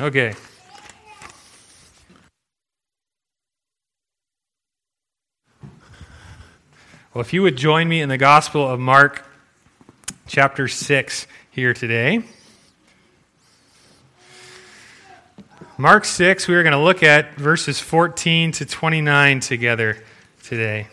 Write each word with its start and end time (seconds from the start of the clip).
Okay. 0.00 0.32
Well, 7.12 7.22
if 7.22 7.32
you 7.32 7.42
would 7.42 7.56
join 7.56 7.88
me 7.88 8.00
in 8.00 8.08
the 8.08 8.16
Gospel 8.16 8.64
of 8.64 8.78
Mark, 8.78 9.24
chapter 10.28 10.68
6, 10.68 11.26
here 11.50 11.74
today. 11.74 12.22
Mark 15.76 16.04
6, 16.04 16.46
we 16.46 16.54
are 16.54 16.62
going 16.62 16.74
to 16.74 16.78
look 16.78 17.02
at 17.02 17.34
verses 17.34 17.80
14 17.80 18.52
to 18.52 18.66
29 18.66 19.40
together 19.40 20.04
today. 20.44 20.86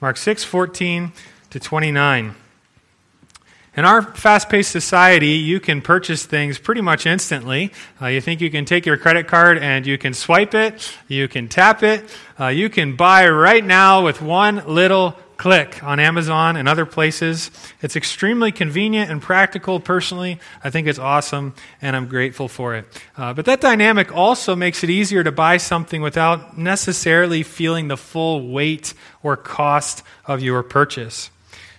Mark 0.00 0.16
6, 0.16 0.42
14 0.42 1.12
to 1.50 1.60
29. 1.60 2.34
In 3.78 3.84
our 3.84 4.02
fast 4.02 4.48
paced 4.48 4.72
society, 4.72 5.34
you 5.34 5.60
can 5.60 5.82
purchase 5.82 6.26
things 6.26 6.58
pretty 6.58 6.80
much 6.80 7.06
instantly. 7.06 7.70
Uh, 8.02 8.06
you 8.06 8.20
think 8.20 8.40
you 8.40 8.50
can 8.50 8.64
take 8.64 8.84
your 8.86 8.96
credit 8.96 9.28
card 9.28 9.56
and 9.56 9.86
you 9.86 9.96
can 9.96 10.14
swipe 10.14 10.52
it, 10.52 10.92
you 11.06 11.28
can 11.28 11.46
tap 11.46 11.84
it, 11.84 12.04
uh, 12.40 12.48
you 12.48 12.70
can 12.70 12.96
buy 12.96 13.28
right 13.28 13.64
now 13.64 14.04
with 14.04 14.20
one 14.20 14.64
little 14.66 15.16
click 15.36 15.80
on 15.84 16.00
Amazon 16.00 16.56
and 16.56 16.68
other 16.68 16.86
places. 16.86 17.52
It's 17.80 17.94
extremely 17.94 18.50
convenient 18.50 19.12
and 19.12 19.22
practical. 19.22 19.78
Personally, 19.78 20.40
I 20.64 20.70
think 20.70 20.88
it's 20.88 20.98
awesome 20.98 21.54
and 21.80 21.94
I'm 21.94 22.08
grateful 22.08 22.48
for 22.48 22.74
it. 22.74 22.84
Uh, 23.16 23.32
but 23.32 23.44
that 23.44 23.60
dynamic 23.60 24.12
also 24.12 24.56
makes 24.56 24.82
it 24.82 24.90
easier 24.90 25.22
to 25.22 25.30
buy 25.30 25.56
something 25.56 26.02
without 26.02 26.58
necessarily 26.58 27.44
feeling 27.44 27.86
the 27.86 27.96
full 27.96 28.48
weight 28.48 28.92
or 29.22 29.36
cost 29.36 30.02
of 30.26 30.42
your 30.42 30.64
purchase. 30.64 31.30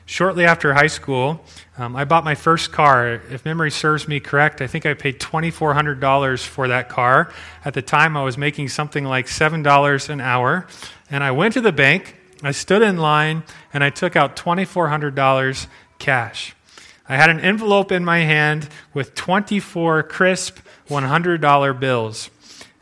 Shortly 0.10 0.44
after 0.44 0.74
high 0.74 0.88
school, 0.88 1.46
um, 1.80 1.96
I 1.96 2.04
bought 2.04 2.26
my 2.26 2.36
first 2.36 2.74
car. 2.74 3.22
If 3.32 3.46
memory 3.46 3.72
serves 3.72 4.06
me 4.06 4.20
correct, 4.20 4.62
I 4.62 4.68
think 4.68 4.86
I 4.86 4.94
paid 4.94 5.18
$2,400 5.18 6.46
for 6.46 6.68
that 6.68 6.90
car. 6.90 7.32
At 7.64 7.74
the 7.74 7.82
time, 7.82 8.18
I 8.18 8.24
was 8.24 8.38
making 8.38 8.68
something 8.68 9.06
like 9.06 9.28
$7 9.28 10.10
an 10.10 10.20
hour. 10.20 10.68
And 11.10 11.24
I 11.24 11.32
went 11.32 11.54
to 11.54 11.62
the 11.62 11.72
bank, 11.72 12.18
I 12.44 12.52
stood 12.52 12.82
in 12.82 12.98
line, 12.98 13.44
and 13.74 13.82
I 13.82 13.92
took 13.92 14.18
out 14.18 14.36
$2,400 14.36 15.68
cash. 16.00 16.54
I 17.08 17.16
had 17.16 17.30
an 17.30 17.40
envelope 17.40 17.94
in 17.94 18.04
my 18.04 18.20
hand 18.20 18.68
with 18.94 19.16
24 19.16 20.04
crisp 20.04 20.60
$100 20.90 21.80
bills. 21.80 22.30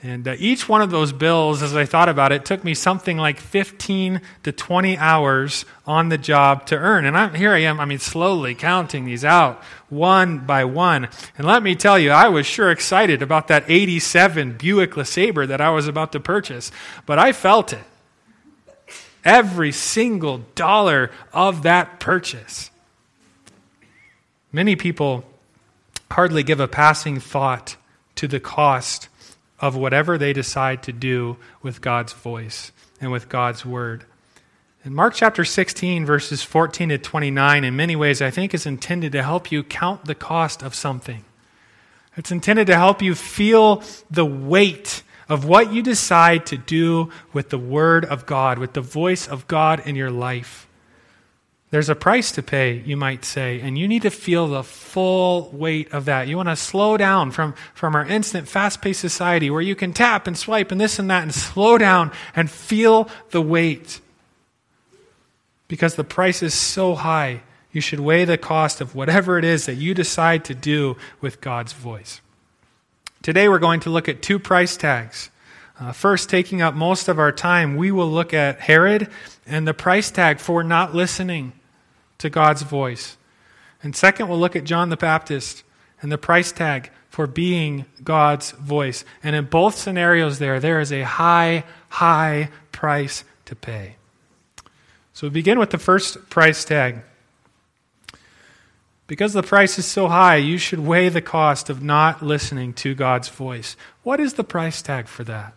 And 0.04 0.28
uh, 0.28 0.36
each 0.38 0.70
one 0.70 0.84
of 0.84 0.92
those 0.92 1.12
bills, 1.12 1.64
as 1.64 1.76
I 1.76 1.86
thought 1.86 2.08
about 2.08 2.32
it, 2.32 2.46
took 2.46 2.64
me 2.64 2.76
something 2.76 3.18
like 3.18 3.40
15 3.40 4.22
to 4.44 4.52
20 4.52 4.98
hours 4.98 5.66
on 5.88 6.10
the 6.10 6.20
job 6.20 6.68
to 6.68 6.78
earn. 6.78 7.06
And 7.06 7.18
I'm, 7.18 7.34
here 7.34 7.52
I 7.52 7.60
am, 7.60 7.80
I 7.80 7.86
mean, 7.86 7.98
slowly 7.98 8.54
counting 8.54 9.06
these 9.06 9.26
out 9.26 9.64
one 9.90 10.40
by 10.40 10.66
one. 10.66 11.08
And 11.38 11.48
let 11.48 11.64
me 11.64 11.74
tell 11.74 11.98
you, 11.98 12.12
I 12.12 12.30
was 12.30 12.46
sure 12.46 12.70
excited 12.70 13.24
about 13.24 13.48
that 13.48 13.64
87 13.68 14.58
Buick 14.58 14.92
LeSabre 14.92 15.48
that 15.48 15.62
I 15.62 15.72
was 15.72 15.88
about 15.88 16.12
to 16.12 16.20
purchase. 16.20 16.72
But 17.08 17.18
I 17.18 17.32
felt 17.32 17.74
it. 17.74 17.84
Every 19.26 19.72
single 19.72 20.40
dollar 20.54 21.10
of 21.34 21.64
that 21.64 22.00
purchase. 22.00 22.70
Many 24.52 24.76
people 24.76 25.24
hardly 26.12 26.44
give 26.44 26.60
a 26.60 26.68
passing 26.68 27.20
thought 27.20 27.78
to 28.16 28.28
the 28.28 28.40
cost 28.40 29.10
of 29.60 29.76
whatever 29.76 30.18
they 30.18 30.34
decide 30.34 30.84
to 30.84 30.94
do 30.94 31.38
with 31.62 31.82
God's 31.82 32.14
voice 32.14 32.72
and 33.02 33.12
with 33.12 33.30
God's 33.30 33.66
word. 33.66 34.06
In 34.86 34.94
Mark 34.94 35.16
chapter 35.16 35.44
16, 35.44 36.06
verses 36.06 36.44
14 36.44 36.90
to 36.90 36.98
29, 36.98 37.64
in 37.64 37.76
many 37.76 37.96
ways, 37.96 38.22
I 38.22 38.30
think 38.30 38.54
is 38.54 38.66
intended 38.66 39.12
to 39.14 39.24
help 39.24 39.52
you 39.52 39.64
count 39.64 40.06
the 40.06 40.16
cost 40.16 40.62
of 40.62 40.76
something. 40.76 41.26
It's 42.16 42.32
intended 42.32 42.68
to 42.68 42.76
help 42.76 43.02
you 43.02 43.14
feel 43.14 43.84
the 44.10 44.26
weight 44.26 45.04
of 45.30 45.46
what 45.46 45.74
you 45.74 45.82
decide 45.82 46.46
to 46.48 46.58
do 46.58 47.12
with 47.34 47.50
the 47.50 47.58
Word 47.58 48.06
of 48.06 48.26
God, 48.26 48.60
with 48.60 48.74
the 48.74 48.82
voice 48.82 49.28
of 49.28 49.48
God 49.48 49.86
in 49.86 49.96
your 49.96 50.10
life. 50.10 50.67
There's 51.70 51.90
a 51.90 51.96
price 51.96 52.32
to 52.34 52.44
pay, 52.44 52.82
you 52.86 52.96
might 52.96 53.26
say, 53.26 53.60
and 53.60 53.78
you 53.78 53.90
need 53.90 54.04
to 54.04 54.10
feel 54.10 54.48
the 54.48 54.64
full 54.64 55.50
weight 55.52 55.92
of 55.92 56.06
that. 56.06 56.30
You 56.30 56.38
want 56.38 56.48
to 56.48 56.56
slow 56.56 56.96
down 56.96 57.32
from, 57.32 57.56
from 57.74 57.94
our 57.94 58.06
instant, 58.06 58.48
fast 58.48 58.82
paced 58.82 59.02
society 59.02 59.50
where 59.50 59.62
you 59.62 59.76
can 59.76 59.92
tap 59.92 60.28
and 60.28 60.38
swipe 60.38 60.72
and 60.72 60.80
this 60.80 60.98
and 60.98 61.10
that 61.10 61.24
and 61.24 61.34
slow 61.34 61.78
down 61.78 62.14
and 62.34 62.50
feel 62.50 63.10
the 63.32 63.42
weight. 63.42 64.00
Because 65.68 65.96
the 65.96 66.06
price 66.06 66.42
is 66.42 66.54
so 66.54 66.96
high, 66.96 67.42
you 67.74 67.82
should 67.82 68.00
weigh 68.00 68.24
the 68.24 68.38
cost 68.38 68.80
of 68.80 68.96
whatever 68.96 69.38
it 69.38 69.44
is 69.44 69.66
that 69.66 69.76
you 69.76 69.94
decide 69.94 70.46
to 70.46 70.56
do 70.56 70.96
with 71.20 71.42
God's 71.42 71.74
voice. 71.74 72.22
Today 73.22 73.50
we're 73.50 73.60
going 73.60 73.82
to 73.82 73.90
look 73.90 74.08
at 74.08 74.22
two 74.22 74.40
price 74.40 74.78
tags. 74.78 75.30
Uh, 75.80 75.92
first, 75.92 76.30
taking 76.30 76.62
up 76.62 76.74
most 76.74 77.08
of 77.08 77.20
our 77.20 77.32
time, 77.32 77.76
we 77.76 77.92
will 77.92 78.10
look 78.10 78.34
at 78.34 78.62
Herod 78.62 79.10
and 79.46 79.68
the 79.68 79.74
price 79.74 80.10
tag 80.10 80.40
for 80.40 80.64
not 80.64 80.96
listening 80.96 81.54
to 82.20 82.30
God's 82.30 82.62
voice. 82.62 83.18
And 83.84 83.96
second, 83.96 84.28
we'll 84.28 84.40
look 84.40 84.56
at 84.56 84.64
John 84.64 84.90
the 84.90 84.98
Baptist 84.98 85.64
and 86.02 86.12
the 86.12 86.18
price 86.18 86.52
tag 86.52 86.92
for 87.10 87.28
being 87.28 87.86
God's 88.04 88.52
voice. 88.52 89.06
And 89.24 89.36
in 89.36 89.46
both 89.46 89.76
scenarios, 89.76 90.40
there, 90.40 90.60
there 90.60 90.80
is 90.80 90.92
a 90.92 91.04
high, 91.04 91.64
high 91.90 92.50
price 92.72 93.24
to 93.46 93.56
pay. 93.56 93.96
So 95.14 95.28
we 95.28 95.32
begin 95.32 95.58
with 95.58 95.72
the 95.72 95.78
first 95.78 96.30
price 96.30 96.64
tag. 96.64 97.02
Because 99.08 99.34
the 99.34 99.42
price 99.42 99.80
is 99.80 99.86
so 99.86 100.10
high, 100.10 100.36
you 100.36 100.58
should 100.58 100.80
weigh 100.80 101.10
the 101.10 101.22
cost 101.22 101.70
of 101.70 101.82
not 101.82 102.22
listening 102.22 102.74
to 102.74 102.94
God's 102.94 103.30
voice. 103.30 103.78
What 104.04 104.20
is 104.20 104.34
the 104.34 104.44
price 104.44 104.82
tag 104.82 105.08
for 105.08 105.24
that? 105.24 105.54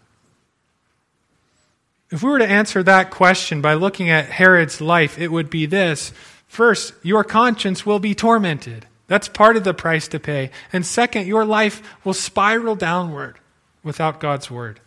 If 2.10 2.22
we 2.22 2.30
were 2.30 2.38
to 2.38 2.46
answer 2.46 2.82
that 2.82 3.10
question 3.10 3.60
by 3.60 3.74
looking 3.74 4.08
at 4.08 4.26
Herod's 4.26 4.80
life, 4.80 5.18
it 5.18 5.28
would 5.28 5.50
be 5.50 5.66
this 5.66 6.12
First, 6.50 6.94
your 7.04 7.22
conscience 7.22 7.86
will 7.86 8.00
be 8.00 8.12
tormented. 8.12 8.86
That's 9.06 9.28
part 9.28 9.56
of 9.56 9.62
the 9.62 9.72
price 9.72 10.08
to 10.08 10.18
pay. 10.18 10.50
And 10.72 10.84
second, 10.84 11.28
your 11.28 11.44
life 11.44 11.80
will 12.02 12.12
spiral 12.12 12.74
downward 12.74 13.38
without 13.84 14.18
God's 14.18 14.50
word. 14.50 14.80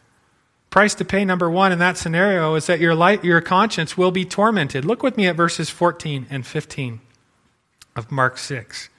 Price 0.70 0.94
to 0.96 1.06
pay 1.06 1.24
number 1.24 1.50
one 1.50 1.72
in 1.72 1.80
that 1.80 1.96
scenario 1.96 2.56
is 2.56 2.68
that 2.68 2.82
your, 2.82 2.94
life, 2.94 3.24
your 3.24 3.40
conscience 3.40 3.98
will 3.98 4.12
be 4.12 4.26
tormented. 4.26 4.84
Look 4.84 5.04
with 5.04 5.16
me 5.16 5.26
at 5.26 5.38
verses 5.38 5.70
14 5.70 6.28
and 6.30 6.46
15 6.46 7.00
of 7.96 8.12
Mark 8.12 8.38
6. 8.38 8.90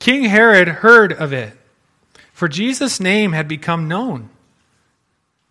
King 0.00 0.24
Herod 0.24 0.66
heard 0.66 1.12
of 1.12 1.32
it, 1.32 1.56
for 2.32 2.48
Jesus' 2.48 2.98
name 2.98 3.30
had 3.30 3.46
become 3.46 3.86
known. 3.86 4.28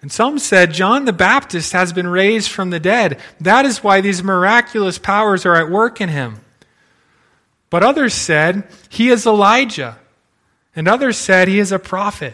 And 0.03 0.12
some 0.12 0.38
said, 0.38 0.74
John 0.74 1.06
the 1.06 1.14
Baptist 1.14 1.72
has 1.72 1.94
been 1.94 2.08
raised 2.08 2.52
from 2.52 2.72
the 2.72 2.80
dead. 2.80 3.19
That 3.40 3.66
is 3.66 3.86
why 3.86 4.02
these 4.02 4.22
miraculous 4.22 4.97
powers 4.97 5.46
are 5.46 5.56
at 5.56 5.72
work 5.72 6.02
in 6.02 6.09
him. 6.09 6.41
But 7.69 7.84
others 7.84 8.13
said, 8.13 8.68
he 8.90 9.08
is 9.08 9.25
Elijah. 9.25 9.97
And 10.75 10.90
others 10.90 11.18
said, 11.18 11.47
he 11.47 11.58
is 11.58 11.72
a 11.72 11.80
prophet, 11.80 12.34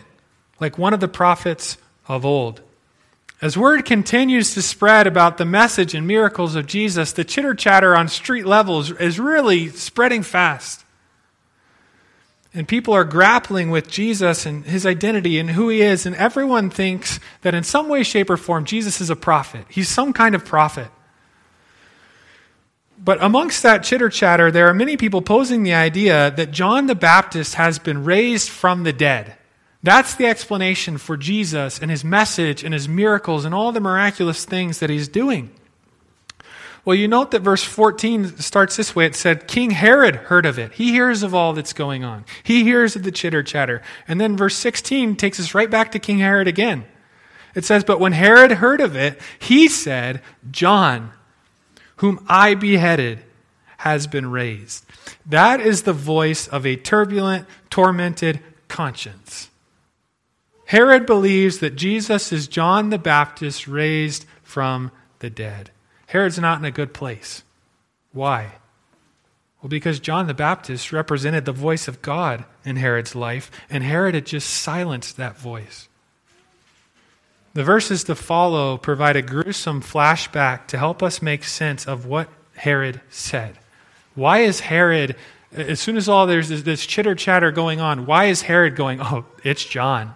like 0.59 0.79
one 0.79 0.95
of 0.95 0.99
the 0.99 1.07
prophets 1.07 1.77
of 2.07 2.25
old. 2.25 2.61
As 3.39 3.55
word 3.55 3.85
continues 3.85 4.55
to 4.55 4.63
spread 4.63 5.05
about 5.05 5.37
the 5.37 5.45
message 5.45 5.93
and 5.93 6.07
miracles 6.07 6.55
of 6.55 6.65
Jesus, 6.65 7.13
the 7.13 7.23
chitter 7.23 7.53
chatter 7.53 7.95
on 7.95 8.07
street 8.07 8.47
levels 8.47 8.89
is 8.93 9.19
really 9.19 9.69
spreading 9.69 10.23
fast. 10.23 10.83
And 12.53 12.67
people 12.67 12.93
are 12.95 13.03
grappling 13.03 13.69
with 13.69 13.87
Jesus 13.89 14.45
and 14.45 14.65
his 14.65 14.85
identity 14.85 15.37
and 15.37 15.51
who 15.51 15.69
he 15.69 15.81
is. 15.81 16.05
And 16.05 16.15
everyone 16.15 16.69
thinks 16.69 17.19
that 17.41 17.53
in 17.53 17.63
some 17.63 17.87
way, 17.87 18.03
shape, 18.03 18.29
or 18.29 18.37
form, 18.37 18.65
Jesus 18.65 19.01
is 19.01 19.09
a 19.09 19.15
prophet. 19.15 19.65
He's 19.69 19.87
some 19.87 20.13
kind 20.13 20.33
of 20.33 20.45
prophet. 20.45 20.89
But 22.97 23.23
amongst 23.23 23.63
that 23.63 23.83
chitter 23.83 24.09
chatter, 24.09 24.51
there 24.51 24.67
are 24.67 24.73
many 24.73 24.97
people 24.97 25.21
posing 25.21 25.63
the 25.63 25.73
idea 25.73 26.31
that 26.31 26.51
John 26.51 26.87
the 26.87 26.95
Baptist 26.95 27.55
has 27.55 27.79
been 27.79 28.03
raised 28.03 28.49
from 28.49 28.83
the 28.83 28.93
dead. 28.93 29.35
That's 29.81 30.15
the 30.15 30.25
explanation 30.25 30.97
for 30.97 31.15
Jesus 31.15 31.79
and 31.79 31.89
his 31.89 32.03
message 32.03 32.63
and 32.63 32.73
his 32.73 32.89
miracles 32.89 33.45
and 33.45 33.55
all 33.55 33.71
the 33.71 33.79
miraculous 33.79 34.43
things 34.43 34.79
that 34.79 34.89
he's 34.89 35.07
doing. 35.07 35.51
Well, 36.85 36.95
you 36.95 37.07
note 37.07 37.31
that 37.31 37.41
verse 37.41 37.63
14 37.63 38.37
starts 38.37 38.75
this 38.77 38.95
way. 38.95 39.05
It 39.05 39.15
said, 39.15 39.47
King 39.47 39.71
Herod 39.71 40.15
heard 40.15 40.45
of 40.45 40.57
it. 40.57 40.73
He 40.73 40.91
hears 40.91 41.23
of 41.23 41.35
all 41.35 41.53
that's 41.53 41.73
going 41.73 42.03
on, 42.03 42.25
he 42.43 42.63
hears 42.63 42.95
of 42.95 43.03
the 43.03 43.11
chitter 43.11 43.43
chatter. 43.43 43.81
And 44.07 44.19
then 44.19 44.37
verse 44.37 44.55
16 44.55 45.15
takes 45.15 45.39
us 45.39 45.53
right 45.53 45.69
back 45.69 45.91
to 45.91 45.99
King 45.99 46.19
Herod 46.19 46.47
again. 46.47 46.85
It 47.55 47.65
says, 47.65 47.83
But 47.83 47.99
when 47.99 48.13
Herod 48.13 48.51
heard 48.53 48.81
of 48.81 48.95
it, 48.95 49.19
he 49.39 49.67
said, 49.67 50.21
John, 50.51 51.11
whom 51.97 52.23
I 52.27 52.55
beheaded, 52.55 53.23
has 53.77 54.07
been 54.07 54.29
raised. 54.29 54.85
That 55.25 55.61
is 55.61 55.83
the 55.83 55.93
voice 55.93 56.47
of 56.47 56.65
a 56.65 56.75
turbulent, 56.75 57.47
tormented 57.69 58.41
conscience. 58.67 59.49
Herod 60.65 61.05
believes 61.05 61.59
that 61.59 61.75
Jesus 61.75 62.31
is 62.31 62.47
John 62.47 62.89
the 62.89 62.99
Baptist 62.99 63.67
raised 63.67 64.25
from 64.43 64.91
the 65.19 65.29
dead. 65.29 65.71
Herod's 66.09 66.39
not 66.39 66.57
in 66.57 66.65
a 66.65 66.71
good 66.71 66.91
place. 66.91 67.43
Why? 68.13 68.53
Well, 69.61 69.69
because 69.69 69.99
John 69.99 70.25
the 70.25 70.33
Baptist 70.33 70.91
represented 70.91 71.45
the 71.45 71.51
voice 71.51 71.87
of 71.87 72.01
God 72.01 72.45
in 72.65 72.77
Herod's 72.77 73.13
life, 73.13 73.51
and 73.69 73.83
Herod 73.83 74.15
had 74.15 74.25
just 74.25 74.49
silenced 74.49 75.17
that 75.17 75.37
voice. 75.37 75.87
The 77.53 77.63
verses 77.63 78.03
to 78.05 78.15
follow 78.15 78.75
provide 78.77 79.17
a 79.17 79.21
gruesome 79.21 79.83
flashback 79.83 80.65
to 80.67 80.79
help 80.79 81.03
us 81.03 81.21
make 81.21 81.43
sense 81.43 81.87
of 81.87 82.07
what 82.07 82.27
Herod 82.55 83.01
said. 83.11 83.59
Why 84.15 84.39
is 84.39 84.61
Herod, 84.61 85.15
as 85.51 85.79
soon 85.79 85.95
as 85.95 86.09
all 86.09 86.25
there's 86.25 86.49
this, 86.49 86.63
this 86.63 86.87
chitter 86.87 87.13
chatter 87.13 87.51
going 87.51 87.79
on, 87.79 88.07
why 88.07 88.25
is 88.25 88.41
Herod 88.41 88.75
going, 88.75 88.99
oh, 88.99 89.25
it's 89.43 89.63
John? 89.63 90.15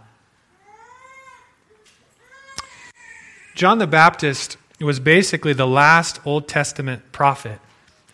John 3.53 3.77
the 3.77 3.85
Baptist 3.85 4.57
was 4.83 4.99
basically 4.99 5.53
the 5.53 5.67
last 5.67 6.19
Old 6.25 6.47
Testament 6.47 7.11
prophet. 7.11 7.59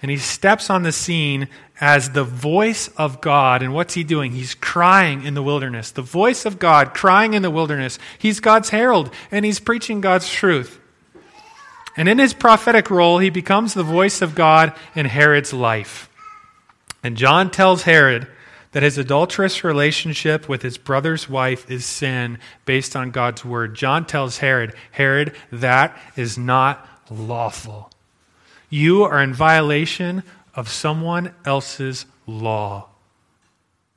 And 0.01 0.09
he 0.09 0.17
steps 0.17 0.69
on 0.69 0.83
the 0.83 0.91
scene 0.91 1.49
as 1.81 2.11
the 2.11 2.23
voice 2.23 2.87
of 2.89 3.21
God. 3.21 3.61
And 3.61 3.73
what's 3.73 3.93
he 3.93 4.03
doing? 4.03 4.31
He's 4.31 4.55
crying 4.55 5.23
in 5.23 5.33
the 5.33 5.43
wilderness. 5.43 5.91
The 5.91 6.01
voice 6.01 6.45
of 6.45 6.59
God 6.59 6.93
crying 6.93 7.33
in 7.33 7.41
the 7.41 7.51
wilderness. 7.51 7.99
He's 8.17 8.39
God's 8.39 8.69
herald, 8.69 9.11
and 9.31 9.43
he's 9.43 9.59
preaching 9.59 9.99
God's 9.99 10.29
truth. 10.29 10.79
And 11.97 12.07
in 12.07 12.17
his 12.17 12.33
prophetic 12.33 12.89
role, 12.89 13.17
he 13.17 13.29
becomes 13.29 13.73
the 13.73 13.83
voice 13.83 14.21
of 14.21 14.35
God 14.35 14.73
in 14.95 15.05
Herod's 15.05 15.53
life. 15.53 16.09
And 17.03 17.17
John 17.17 17.51
tells 17.51 17.83
Herod 17.83 18.27
that 18.71 18.83
his 18.83 18.97
adulterous 18.97 19.63
relationship 19.63 20.47
with 20.47 20.61
his 20.61 20.77
brother's 20.77 21.27
wife 21.27 21.69
is 21.71 21.85
sin 21.85 22.37
based 22.65 22.95
on 22.95 23.11
God's 23.11 23.43
word. 23.43 23.75
John 23.75 24.05
tells 24.05 24.37
Herod, 24.37 24.73
Herod, 24.91 25.35
that 25.51 25.97
is 26.15 26.37
not 26.37 26.87
lawful. 27.09 27.89
You 28.69 29.03
are 29.03 29.21
in 29.21 29.33
violation 29.33 30.23
of 30.53 30.69
someone 30.69 31.33
else's 31.45 32.05
law. 32.27 32.89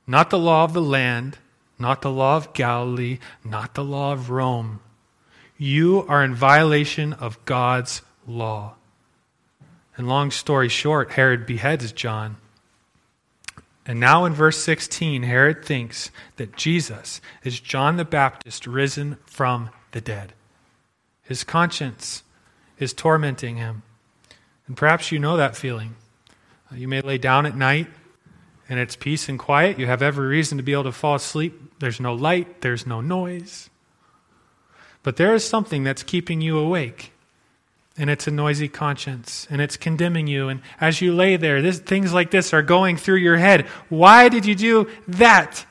Not 0.07 0.31
the 0.31 0.39
law 0.39 0.63
of 0.63 0.73
the 0.73 0.81
land, 0.81 1.37
not 1.77 2.01
the 2.01 2.11
law 2.11 2.37
of 2.37 2.53
Galilee, 2.53 3.19
not 3.43 3.75
the 3.75 3.83
law 3.83 4.13
of 4.13 4.29
Rome. 4.29 4.79
You 5.57 6.05
are 6.07 6.23
in 6.23 6.33
violation 6.33 7.13
of 7.13 7.43
God's 7.45 8.01
law. 8.27 8.73
And 9.95 10.07
long 10.07 10.31
story 10.31 10.69
short, 10.69 11.11
Herod 11.11 11.45
beheads 11.45 11.91
John. 11.91 12.37
And 13.85 13.99
now 13.99 14.25
in 14.25 14.33
verse 14.33 14.57
16, 14.63 15.23
Herod 15.23 15.65
thinks 15.65 16.09
that 16.37 16.55
Jesus 16.55 17.19
is 17.43 17.59
John 17.59 17.97
the 17.97 18.05
Baptist 18.05 18.65
risen 18.65 19.17
from 19.25 19.69
the 19.91 20.01
dead. 20.01 20.33
His 21.21 21.43
conscience 21.43 22.23
is 22.79 22.93
tormenting 22.93 23.57
him. 23.57 23.83
And 24.67 24.77
perhaps 24.77 25.11
you 25.11 25.19
know 25.19 25.37
that 25.37 25.57
feeling. 25.57 25.95
Uh, 26.71 26.75
you 26.75 26.87
may 26.87 27.01
lay 27.01 27.17
down 27.17 27.45
at 27.45 27.55
night 27.55 27.87
and 28.69 28.79
it's 28.79 28.95
peace 28.95 29.27
and 29.27 29.37
quiet. 29.37 29.77
You 29.77 29.87
have 29.87 30.01
every 30.01 30.27
reason 30.27 30.57
to 30.57 30.63
be 30.63 30.73
able 30.73 30.83
to 30.83 30.91
fall 30.91 31.15
asleep. 31.15 31.73
There's 31.79 31.99
no 31.99 32.13
light, 32.13 32.61
there's 32.61 32.87
no 32.87 33.01
noise. 33.01 33.69
But 35.03 35.17
there 35.17 35.33
is 35.33 35.45
something 35.45 35.83
that's 35.83 36.03
keeping 36.03 36.41
you 36.41 36.57
awake 36.57 37.12
and 37.97 38.09
it's 38.09 38.27
a 38.27 38.31
noisy 38.31 38.67
conscience 38.67 39.47
and 39.49 39.61
it's 39.61 39.77
condemning 39.77 40.27
you 40.27 40.49
and 40.49 40.61
as 40.81 41.01
you 41.01 41.13
lay 41.13 41.37
there 41.37 41.61
this, 41.61 41.79
things 41.79 42.13
like 42.13 42.31
this 42.31 42.53
are 42.53 42.61
going 42.61 42.97
through 42.97 43.17
your 43.17 43.37
head. 43.37 43.67
Why 43.89 44.29
did 44.29 44.45
you 44.45 44.55
do 44.55 44.89
that? 45.07 45.65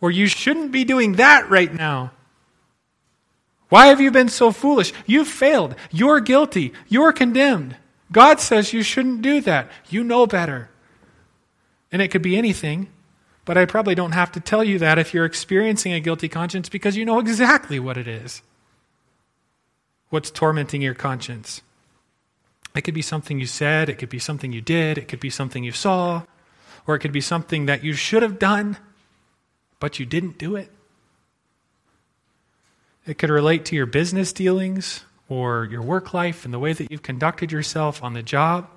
Or 0.00 0.10
you 0.10 0.26
shouldn't 0.26 0.72
be 0.72 0.84
doing 0.84 1.12
that 1.12 1.48
right 1.50 1.72
now. 1.72 2.12
Why 3.68 3.86
have 3.86 4.00
you 4.00 4.10
been 4.10 4.28
so 4.28 4.52
foolish? 4.52 4.92
You've 5.06 5.28
failed. 5.28 5.74
You're 5.90 6.20
guilty. 6.20 6.72
You're 6.88 7.12
condemned. 7.12 7.76
God 8.12 8.40
says 8.40 8.72
you 8.72 8.82
shouldn't 8.82 9.22
do 9.22 9.40
that. 9.42 9.70
You 9.88 10.04
know 10.04 10.26
better. 10.26 10.70
And 11.90 12.00
it 12.00 12.08
could 12.08 12.22
be 12.22 12.36
anything 12.36 12.88
but 13.44 13.58
i 13.58 13.64
probably 13.64 13.94
don't 13.94 14.12
have 14.12 14.32
to 14.32 14.40
tell 14.40 14.64
you 14.64 14.78
that 14.78 14.98
if 14.98 15.12
you're 15.12 15.24
experiencing 15.24 15.92
a 15.92 16.00
guilty 16.00 16.28
conscience 16.28 16.68
because 16.68 16.96
you 16.96 17.04
know 17.04 17.18
exactly 17.18 17.78
what 17.78 17.96
it 17.96 18.08
is 18.08 18.42
what's 20.14 20.30
tormenting 20.30 20.80
your 20.80 20.94
conscience. 20.94 21.60
It 22.72 22.82
could 22.82 22.94
be 22.94 23.02
something 23.02 23.40
you 23.40 23.46
said, 23.46 23.88
it 23.88 23.98
could 23.98 24.08
be 24.08 24.20
something 24.20 24.52
you 24.52 24.60
did, 24.60 24.96
it 24.96 25.08
could 25.08 25.18
be 25.18 25.28
something 25.28 25.64
you 25.64 25.72
saw, 25.72 26.22
or 26.86 26.94
it 26.94 27.00
could 27.00 27.12
be 27.12 27.20
something 27.20 27.66
that 27.66 27.82
you 27.82 27.94
should 27.94 28.22
have 28.22 28.38
done, 28.38 28.76
but 29.80 29.98
you 29.98 30.06
didn't 30.06 30.38
do 30.38 30.54
it. 30.54 30.70
It 33.04 33.18
could 33.18 33.28
relate 33.28 33.64
to 33.66 33.76
your 33.76 33.86
business 33.86 34.32
dealings 34.32 35.04
or 35.28 35.64
your 35.64 35.82
work 35.82 36.14
life 36.14 36.44
and 36.44 36.54
the 36.54 36.60
way 36.60 36.72
that 36.72 36.92
you've 36.92 37.02
conducted 37.02 37.50
yourself 37.50 38.00
on 38.00 38.14
the 38.14 38.22
job. 38.22 38.68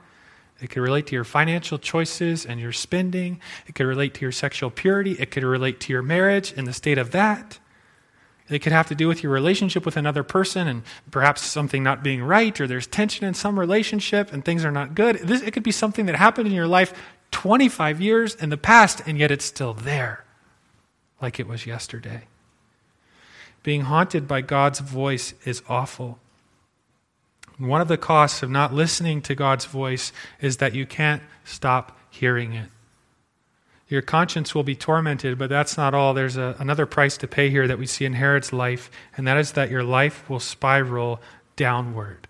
It 0.60 0.72
could 0.72 0.82
relate 0.82 1.06
to 1.08 1.16
your 1.16 1.24
financial 1.24 1.78
choices 1.78 2.48
and 2.48 2.60
your 2.60 2.74
spending. 2.74 3.40
It 3.68 3.76
could 3.76 3.86
relate 3.86 4.16
to 4.16 4.22
your 4.22 4.32
sexual 4.32 4.72
purity. 4.72 5.12
It 5.20 5.30
could 5.30 5.44
relate 5.44 5.80
to 5.82 5.94
your 5.94 6.02
marriage 6.02 6.52
and 6.58 6.66
the 6.66 6.74
state 6.74 6.98
of 6.98 7.12
that. 7.12 7.60
It 8.50 8.60
could 8.60 8.72
have 8.72 8.88
to 8.88 8.96
do 8.96 9.08
with 9.08 9.24
your 9.24 9.32
relationship 9.32 9.86
with 9.86 9.98
another 9.98 10.24
person 10.24 10.68
and 10.68 10.84
perhaps 11.12 11.42
something 11.42 11.84
not 11.84 12.02
being 12.02 12.24
right, 12.24 12.60
or 12.60 12.68
there's 12.68 12.88
tension 12.88 13.26
in 13.26 13.34
some 13.34 13.60
relationship 13.60 14.32
and 14.32 14.44
things 14.44 14.64
are 14.64 14.72
not 14.72 14.96
good. 14.96 15.18
This, 15.18 15.42
it 15.42 15.52
could 15.52 15.64
be 15.64 15.72
something 15.72 16.06
that 16.06 16.16
happened 16.16 16.48
in 16.48 16.54
your 16.54 16.68
life 16.68 16.94
25 17.32 18.00
years 18.00 18.36
in 18.36 18.50
the 18.50 18.58
past, 18.58 19.02
and 19.06 19.18
yet 19.18 19.32
it's 19.32 19.46
still 19.46 19.74
there, 19.74 20.24
like 21.22 21.40
it 21.40 21.48
was 21.48 21.66
yesterday. 21.66 22.24
Being 23.64 23.82
haunted 23.82 24.28
by 24.28 24.42
God's 24.42 24.80
voice 24.80 25.34
is 25.44 25.62
awful. 25.68 26.20
One 27.58 27.82
of 27.82 27.90
the 27.90 27.98
costs 27.98 28.44
of 28.44 28.50
not 28.50 28.74
listening 28.74 29.22
to 29.24 29.36
God's 29.36 29.66
voice 29.66 30.14
is 30.40 30.58
that 30.58 30.74
you 30.74 30.86
can't 30.86 31.22
stop 31.44 31.98
hearing 32.10 32.54
it. 32.54 32.70
Your 33.90 34.02
conscience 34.02 34.54
will 34.54 34.64
be 34.64 34.76
tormented, 34.76 35.38
but 35.38 35.50
that's 35.50 35.78
not 35.78 35.94
all. 35.94 36.14
There's 36.14 36.36
a, 36.36 36.56
another 36.60 36.86
price 36.86 37.18
to 37.18 37.28
pay 37.28 37.50
here 37.50 37.68
that 37.68 37.80
we 37.80 37.86
see 37.86 38.06
in 38.06 38.14
Herod's 38.14 38.52
life, 38.52 38.92
and 39.16 39.26
that 39.28 39.38
is 39.38 39.54
that 39.54 39.72
your 39.72 39.84
life 39.84 40.30
will 40.30 40.42
spiral 40.42 41.22
downward. 41.56 42.28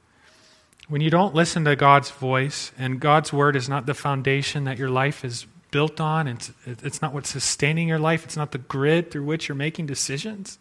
When 0.88 1.02
you 1.02 1.10
don't 1.10 1.34
listen 1.34 1.66
to 1.66 1.76
God's 1.76 2.12
voice, 2.12 2.72
and 2.78 3.00
God's 3.00 3.34
word 3.34 3.56
is 3.56 3.68
not 3.68 3.88
the 3.88 3.96
foundation 3.96 4.66
that 4.66 4.78
your 4.78 4.90
life 4.90 5.26
is 5.26 5.48
built 5.72 6.00
on, 6.00 6.28
it's, 6.28 6.52
it's 6.66 7.02
not 7.02 7.14
what's 7.14 7.30
sustaining 7.30 7.88
your 7.88 8.00
life, 8.00 8.24
it's 8.24 8.38
not 8.38 8.52
the 8.52 8.58
grid 8.60 9.12
through 9.12 9.26
which 9.26 9.50
you're 9.50 9.56
making 9.56 9.88
decisions, 9.88 10.60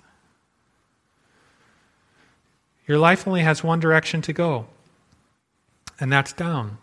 your 2.86 2.98
life 2.98 3.26
only 3.26 3.42
has 3.42 3.62
one 3.62 3.80
direction 3.80 4.22
to 4.22 4.32
go, 4.32 4.66
and 6.00 6.12
that's 6.12 6.32
down. 6.32 6.78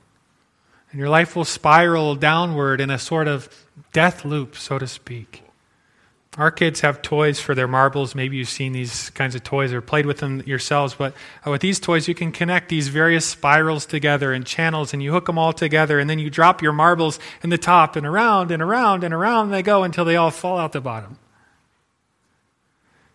And 0.94 1.00
your 1.00 1.10
life 1.10 1.36
will 1.36 1.44
spiral 1.44 2.14
downward 2.14 2.80
in 2.80 2.92
a 2.92 3.00
sort 3.00 3.28
of 3.28 3.50
death 3.94 4.24
loop, 4.24 4.56
so 4.56 4.78
to 4.78 4.86
speak. 4.86 5.42
Our 6.38 6.52
kids 6.52 6.82
have 6.82 7.02
toys 7.02 7.40
for 7.40 7.56
their 7.56 7.68
marbles. 7.68 8.14
Maybe 8.14 8.38
you've 8.38 8.48
seen 8.48 8.74
these 8.74 9.10
kinds 9.10 9.34
of 9.34 9.44
toys 9.44 9.74
or 9.74 9.82
played 9.82 10.06
with 10.06 10.20
them 10.20 10.44
yourselves. 10.46 10.94
But 10.94 11.16
uh, 11.46 11.50
with 11.50 11.62
these 11.62 11.80
toys, 11.80 12.08
you 12.08 12.14
can 12.14 12.32
connect 12.32 12.70
these 12.70 12.90
various 12.90 13.26
spirals 13.26 13.88
together 13.88 14.34
and 14.34 14.46
channels, 14.46 14.94
and 14.94 15.02
you 15.02 15.12
hook 15.12 15.26
them 15.26 15.40
all 15.40 15.52
together, 15.52 15.98
and 15.98 16.08
then 16.08 16.20
you 16.20 16.30
drop 16.30 16.62
your 16.62 16.74
marbles 16.74 17.18
in 17.42 17.50
the 17.50 17.58
top, 17.58 17.96
and 17.96 18.06
around 18.06 18.52
and 18.52 18.62
around 18.62 19.04
and 19.04 19.16
around 19.16 19.50
they 19.50 19.64
go 19.64 19.82
until 19.82 20.06
they 20.06 20.16
all 20.16 20.30
fall 20.30 20.60
out 20.60 20.74
the 20.74 20.82
bottom. 20.82 21.18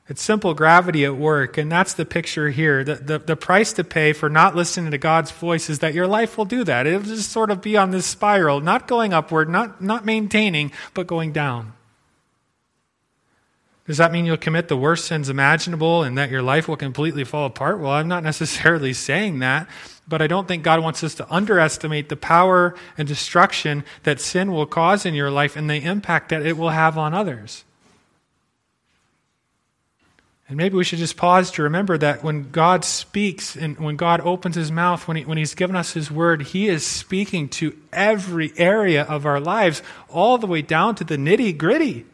It's 0.08 0.22
simple 0.22 0.54
gravity 0.54 1.04
at 1.04 1.16
work, 1.16 1.58
and 1.58 1.70
that's 1.70 1.92
the 1.92 2.06
picture 2.06 2.48
here. 2.48 2.82
The, 2.82 2.94
the, 2.94 3.18
the, 3.18 3.36
price 3.36 3.74
to 3.74 3.84
pay 3.84 4.14
for 4.14 4.30
not 4.30 4.56
listening 4.56 4.90
to 4.90 4.98
God's 4.98 5.30
voice 5.30 5.68
is 5.68 5.80
that 5.80 5.92
your 5.92 6.06
life 6.06 6.38
will 6.38 6.46
do 6.46 6.64
that. 6.64 6.86
It'll 6.86 7.02
just 7.02 7.30
sort 7.30 7.50
of 7.50 7.60
be 7.60 7.76
on 7.76 7.90
this 7.90 8.06
spiral, 8.06 8.60
not 8.60 8.88
going 8.88 9.12
upward, 9.12 9.50
not, 9.50 9.82
not 9.82 10.06
maintaining, 10.06 10.72
but 10.94 11.06
going 11.06 11.32
down. 11.32 11.74
Does 13.86 13.98
that 13.98 14.10
mean 14.10 14.24
you'll 14.24 14.38
commit 14.38 14.68
the 14.68 14.76
worst 14.78 15.04
sins 15.04 15.28
imaginable 15.28 16.02
and 16.02 16.16
that 16.16 16.30
your 16.30 16.42
life 16.42 16.68
will 16.68 16.76
completely 16.76 17.24
fall 17.24 17.44
apart? 17.44 17.78
Well, 17.78 17.92
I'm 17.92 18.08
not 18.08 18.22
necessarily 18.32 18.94
saying 18.94 19.40
that, 19.40 19.68
but 20.06 20.22
I 20.22 20.26
don't 20.26 20.48
think 20.48 20.62
God 20.62 20.82
wants 20.82 21.04
us 21.04 21.14
to 21.16 21.30
underestimate 21.30 22.08
the 22.08 22.16
power 22.16 22.74
and 22.96 23.06
destruction 23.06 23.84
that 24.04 24.22
sin 24.22 24.52
will 24.52 24.66
cause 24.66 25.04
in 25.04 25.12
your 25.12 25.30
life 25.30 25.54
and 25.54 25.68
the 25.68 25.82
impact 25.82 26.30
that 26.30 26.46
it 26.46 26.56
will 26.56 26.70
have 26.70 26.96
on 26.96 27.12
others. 27.12 27.64
And 30.48 30.56
maybe 30.56 30.76
we 30.76 30.84
should 30.84 30.98
just 30.98 31.18
pause 31.18 31.50
to 31.52 31.62
remember 31.62 31.98
that 31.98 32.24
when 32.24 32.50
God 32.50 32.82
speaks 32.82 33.54
and 33.54 33.78
when 33.78 33.96
God 33.96 34.22
opens 34.22 34.56
his 34.56 34.72
mouth, 34.72 35.06
when, 35.06 35.18
he, 35.18 35.24
when 35.26 35.36
he's 35.36 35.54
given 35.54 35.76
us 35.76 35.92
his 35.92 36.10
word, 36.10 36.40
he 36.40 36.68
is 36.68 36.86
speaking 36.86 37.50
to 37.50 37.76
every 37.92 38.52
area 38.56 39.02
of 39.04 39.26
our 39.26 39.40
lives, 39.40 39.82
all 40.08 40.38
the 40.38 40.46
way 40.46 40.62
down 40.62 40.94
to 40.94 41.04
the 41.04 41.18
nitty 41.18 41.56
gritty. 41.56 42.06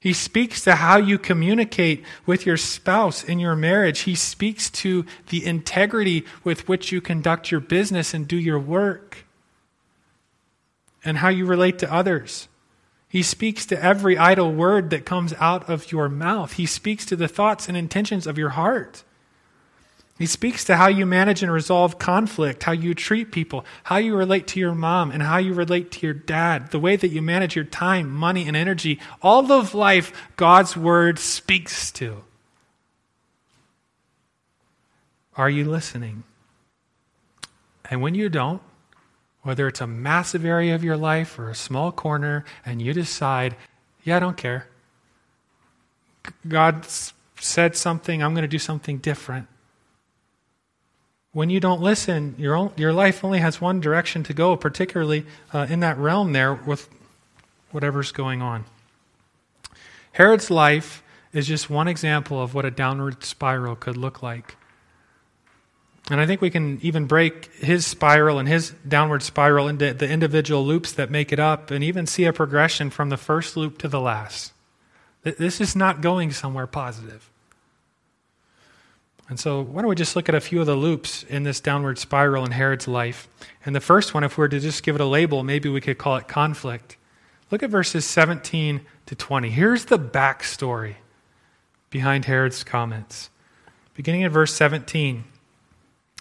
He 0.00 0.14
speaks 0.14 0.64
to 0.64 0.76
how 0.76 0.96
you 0.96 1.18
communicate 1.18 2.04
with 2.24 2.46
your 2.46 2.56
spouse 2.56 3.22
in 3.22 3.38
your 3.38 3.56
marriage. 3.56 4.00
He 4.00 4.14
speaks 4.14 4.70
to 4.70 5.04
the 5.28 5.44
integrity 5.44 6.24
with 6.42 6.68
which 6.68 6.90
you 6.90 7.02
conduct 7.02 7.50
your 7.50 7.60
business 7.60 8.14
and 8.14 8.26
do 8.26 8.36
your 8.36 8.58
work, 8.58 9.26
and 11.04 11.18
how 11.18 11.28
you 11.28 11.44
relate 11.44 11.78
to 11.80 11.92
others. 11.92 12.48
He 13.14 13.22
speaks 13.22 13.64
to 13.66 13.80
every 13.80 14.18
idle 14.18 14.52
word 14.52 14.90
that 14.90 15.06
comes 15.06 15.34
out 15.34 15.70
of 15.70 15.92
your 15.92 16.08
mouth. 16.08 16.54
He 16.54 16.66
speaks 16.66 17.06
to 17.06 17.14
the 17.14 17.28
thoughts 17.28 17.68
and 17.68 17.76
intentions 17.76 18.26
of 18.26 18.36
your 18.36 18.48
heart. 18.48 19.04
He 20.18 20.26
speaks 20.26 20.64
to 20.64 20.76
how 20.76 20.88
you 20.88 21.06
manage 21.06 21.40
and 21.40 21.52
resolve 21.52 21.96
conflict, 22.00 22.64
how 22.64 22.72
you 22.72 22.92
treat 22.92 23.30
people, 23.30 23.64
how 23.84 23.98
you 23.98 24.16
relate 24.16 24.48
to 24.48 24.58
your 24.58 24.74
mom, 24.74 25.12
and 25.12 25.22
how 25.22 25.36
you 25.36 25.54
relate 25.54 25.92
to 25.92 26.04
your 26.04 26.12
dad, 26.12 26.72
the 26.72 26.80
way 26.80 26.96
that 26.96 27.10
you 27.10 27.22
manage 27.22 27.54
your 27.54 27.64
time, 27.64 28.10
money, 28.10 28.48
and 28.48 28.56
energy. 28.56 28.98
All 29.22 29.52
of 29.52 29.74
life, 29.74 30.12
God's 30.34 30.76
word 30.76 31.20
speaks 31.20 31.92
to. 31.92 32.24
Are 35.36 35.48
you 35.48 35.70
listening? 35.70 36.24
And 37.88 38.02
when 38.02 38.16
you 38.16 38.28
don't, 38.28 38.60
whether 39.44 39.68
it's 39.68 39.80
a 39.80 39.86
massive 39.86 40.44
area 40.44 40.74
of 40.74 40.82
your 40.82 40.96
life 40.96 41.38
or 41.38 41.48
a 41.48 41.54
small 41.54 41.92
corner, 41.92 42.44
and 42.66 42.82
you 42.82 42.92
decide, 42.92 43.54
yeah, 44.02 44.16
I 44.16 44.20
don't 44.20 44.36
care. 44.36 44.66
God 46.48 46.86
said 47.38 47.76
something, 47.76 48.22
I'm 48.22 48.34
going 48.34 48.42
to 48.42 48.48
do 48.48 48.58
something 48.58 48.98
different 48.98 49.46
when 51.34 51.50
you 51.50 51.60
don't 51.60 51.82
listen, 51.82 52.36
your, 52.38 52.54
own, 52.54 52.72
your 52.76 52.92
life 52.92 53.24
only 53.24 53.40
has 53.40 53.60
one 53.60 53.80
direction 53.80 54.22
to 54.22 54.32
go, 54.32 54.56
particularly 54.56 55.26
uh, 55.52 55.66
in 55.68 55.80
that 55.80 55.98
realm 55.98 56.32
there 56.32 56.54
with 56.54 56.88
whatever's 57.72 58.12
going 58.12 58.40
on. 58.40 58.64
Herod's 60.12 60.48
life 60.48 61.02
is 61.32 61.48
just 61.48 61.68
one 61.68 61.88
example 61.88 62.40
of 62.40 62.54
what 62.54 62.64
a 62.64 62.70
downward 62.70 63.24
spiral 63.24 63.74
could 63.74 63.96
look 63.96 64.22
like. 64.22 64.56
And 66.10 66.20
I 66.20 66.26
think 66.26 66.42
we 66.42 66.50
can 66.50 66.78
even 66.82 67.06
break 67.06 67.54
his 67.54 67.86
spiral 67.86 68.38
and 68.38 68.46
his 68.46 68.74
downward 68.86 69.22
spiral 69.22 69.68
into 69.68 69.94
the 69.94 70.08
individual 70.08 70.64
loops 70.64 70.92
that 70.92 71.10
make 71.10 71.32
it 71.32 71.40
up 71.40 71.70
and 71.70 71.82
even 71.82 72.06
see 72.06 72.24
a 72.24 72.32
progression 72.32 72.90
from 72.90 73.08
the 73.08 73.16
first 73.16 73.56
loop 73.56 73.78
to 73.78 73.88
the 73.88 74.00
last. 74.00 74.52
This 75.22 75.60
is 75.62 75.74
not 75.74 76.02
going 76.02 76.32
somewhere 76.32 76.66
positive. 76.66 77.30
And 79.30 79.40
so, 79.40 79.62
why 79.62 79.80
don't 79.80 79.88
we 79.88 79.94
just 79.94 80.16
look 80.16 80.28
at 80.28 80.34
a 80.34 80.40
few 80.40 80.60
of 80.60 80.66
the 80.66 80.74
loops 80.74 81.22
in 81.22 81.44
this 81.44 81.58
downward 81.60 81.98
spiral 81.98 82.44
in 82.44 82.50
Herod's 82.50 82.86
life? 82.86 83.26
And 83.64 83.74
the 83.74 83.80
first 83.80 84.12
one, 84.12 84.22
if 84.22 84.36
we 84.36 84.42
were 84.42 84.48
to 84.50 84.60
just 84.60 84.82
give 84.82 84.94
it 84.94 85.00
a 85.00 85.06
label, 85.06 85.42
maybe 85.42 85.70
we 85.70 85.80
could 85.80 85.96
call 85.96 86.16
it 86.16 86.28
conflict. 86.28 86.98
Look 87.50 87.62
at 87.62 87.70
verses 87.70 88.04
17 88.04 88.82
to 89.06 89.14
20. 89.14 89.48
Here's 89.48 89.86
the 89.86 89.98
backstory 89.98 90.96
behind 91.88 92.26
Herod's 92.26 92.64
comments. 92.64 93.30
Beginning 93.94 94.22
in 94.22 94.30
verse 94.30 94.52
17, 94.52 95.24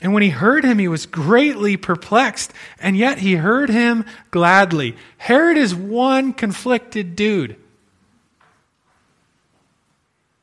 And 0.00 0.12
when 0.12 0.22
he 0.22 0.30
heard 0.30 0.64
him, 0.64 0.78
he 0.78 0.88
was 0.88 1.06
greatly 1.06 1.76
perplexed, 1.76 2.52
and 2.78 2.96
yet 2.96 3.18
he 3.18 3.36
heard 3.36 3.70
him 3.70 4.04
gladly. 4.30 4.96
Herod 5.18 5.56
is 5.56 5.74
one 5.74 6.32
conflicted 6.32 7.16
dude. 7.16 7.56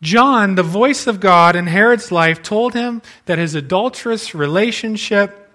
John, 0.02 0.56
the 0.56 0.64
voice 0.64 1.06
of 1.06 1.20
God 1.20 1.56
in 1.56 1.68
Herod's 1.68 2.12
life, 2.12 2.42
told 2.42 2.74
him 2.74 3.02
that 3.26 3.38
his 3.38 3.54
adulterous 3.54 4.34
relationship 4.34 5.50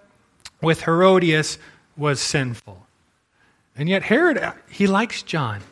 with 0.63 0.83
Herodias 0.83 1.59
was 1.97 2.21
sinful. 2.21 2.87
And 3.77 3.89
yet, 3.89 4.05
Herod, 4.05 4.53
he 4.71 4.87
likes 4.87 5.23
John. 5.23 5.63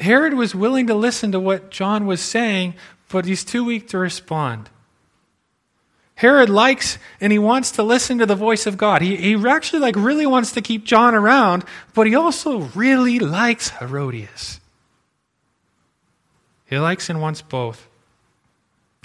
Herod 0.00 0.34
was 0.34 0.54
willing 0.54 0.86
to 0.86 0.94
listen 0.94 1.32
to 1.32 1.40
what 1.40 1.70
John 1.70 2.06
was 2.06 2.20
saying, 2.20 2.74
but 3.08 3.26
he's 3.26 3.44
too 3.44 3.64
weak 3.64 3.88
to 3.88 3.98
respond. 3.98 4.70
Herod 6.18 6.50
likes 6.50 6.98
and 7.20 7.30
he 7.32 7.38
wants 7.38 7.70
to 7.70 7.84
listen 7.84 8.18
to 8.18 8.26
the 8.26 8.34
voice 8.34 8.66
of 8.66 8.76
God. 8.76 9.02
He, 9.02 9.14
he 9.14 9.48
actually 9.48 9.78
like 9.78 9.94
really 9.94 10.26
wants 10.26 10.50
to 10.50 10.60
keep 10.60 10.82
John 10.82 11.14
around, 11.14 11.64
but 11.94 12.08
he 12.08 12.16
also 12.16 12.62
really 12.74 13.20
likes 13.20 13.68
Herodias. 13.68 14.58
He 16.66 16.76
likes 16.76 17.08
and 17.08 17.22
wants 17.22 17.40
both. 17.40 17.86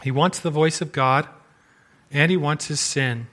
He 0.01 0.09
wants 0.09 0.39
the 0.39 0.49
voice 0.49 0.81
of 0.81 0.91
God 0.91 1.27
and 2.11 2.31
he 2.31 2.37
wants 2.37 2.65
his 2.65 2.79
sin. 2.79 3.27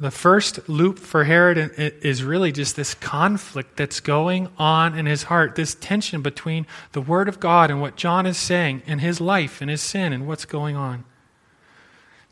The 0.00 0.10
first 0.10 0.66
loop 0.66 0.98
for 0.98 1.24
Herod 1.24 1.58
is 1.76 2.24
really 2.24 2.50
just 2.50 2.76
this 2.76 2.94
conflict 2.94 3.76
that's 3.76 4.00
going 4.00 4.48
on 4.56 4.98
in 4.98 5.04
his 5.04 5.24
heart, 5.24 5.54
this 5.54 5.74
tension 5.74 6.22
between 6.22 6.66
the 6.92 7.02
Word 7.02 7.28
of 7.28 7.40
God 7.40 7.70
and 7.70 7.78
what 7.78 7.96
John 7.96 8.24
is 8.24 8.38
saying 8.38 8.82
and 8.86 9.02
his 9.02 9.20
life 9.20 9.60
and 9.60 9.68
his 9.68 9.82
sin 9.82 10.14
and 10.14 10.26
what's 10.26 10.46
going 10.46 10.76
on. 10.76 11.04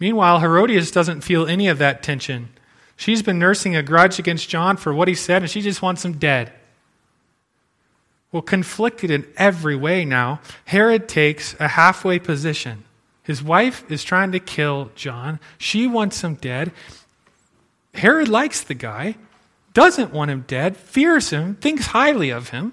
Meanwhile, 0.00 0.40
Herodias 0.40 0.90
doesn't 0.90 1.20
feel 1.20 1.46
any 1.46 1.68
of 1.68 1.78
that 1.78 2.02
tension. 2.02 2.48
She's 2.96 3.22
been 3.22 3.38
nursing 3.38 3.76
a 3.76 3.82
grudge 3.82 4.18
against 4.18 4.48
John 4.48 4.76
for 4.76 4.92
what 4.92 5.08
he 5.08 5.14
said, 5.14 5.42
and 5.42 5.50
she 5.50 5.60
just 5.60 5.82
wants 5.82 6.04
him 6.04 6.14
dead. 6.14 6.52
Well, 8.32 8.42
conflicted 8.42 9.10
in 9.10 9.26
every 9.36 9.76
way 9.76 10.04
now, 10.04 10.40
Herod 10.64 11.08
takes 11.08 11.54
a 11.60 11.68
halfway 11.68 12.18
position. 12.18 12.84
His 13.22 13.42
wife 13.42 13.88
is 13.90 14.02
trying 14.02 14.32
to 14.32 14.40
kill 14.40 14.90
John. 14.94 15.38
She 15.58 15.86
wants 15.86 16.22
him 16.22 16.34
dead. 16.34 16.72
Herod 17.94 18.28
likes 18.28 18.62
the 18.62 18.74
guy, 18.74 19.16
doesn't 19.74 20.12
want 20.12 20.30
him 20.30 20.44
dead, 20.46 20.76
fears 20.76 21.30
him, 21.30 21.56
thinks 21.56 21.86
highly 21.86 22.30
of 22.30 22.50
him. 22.50 22.72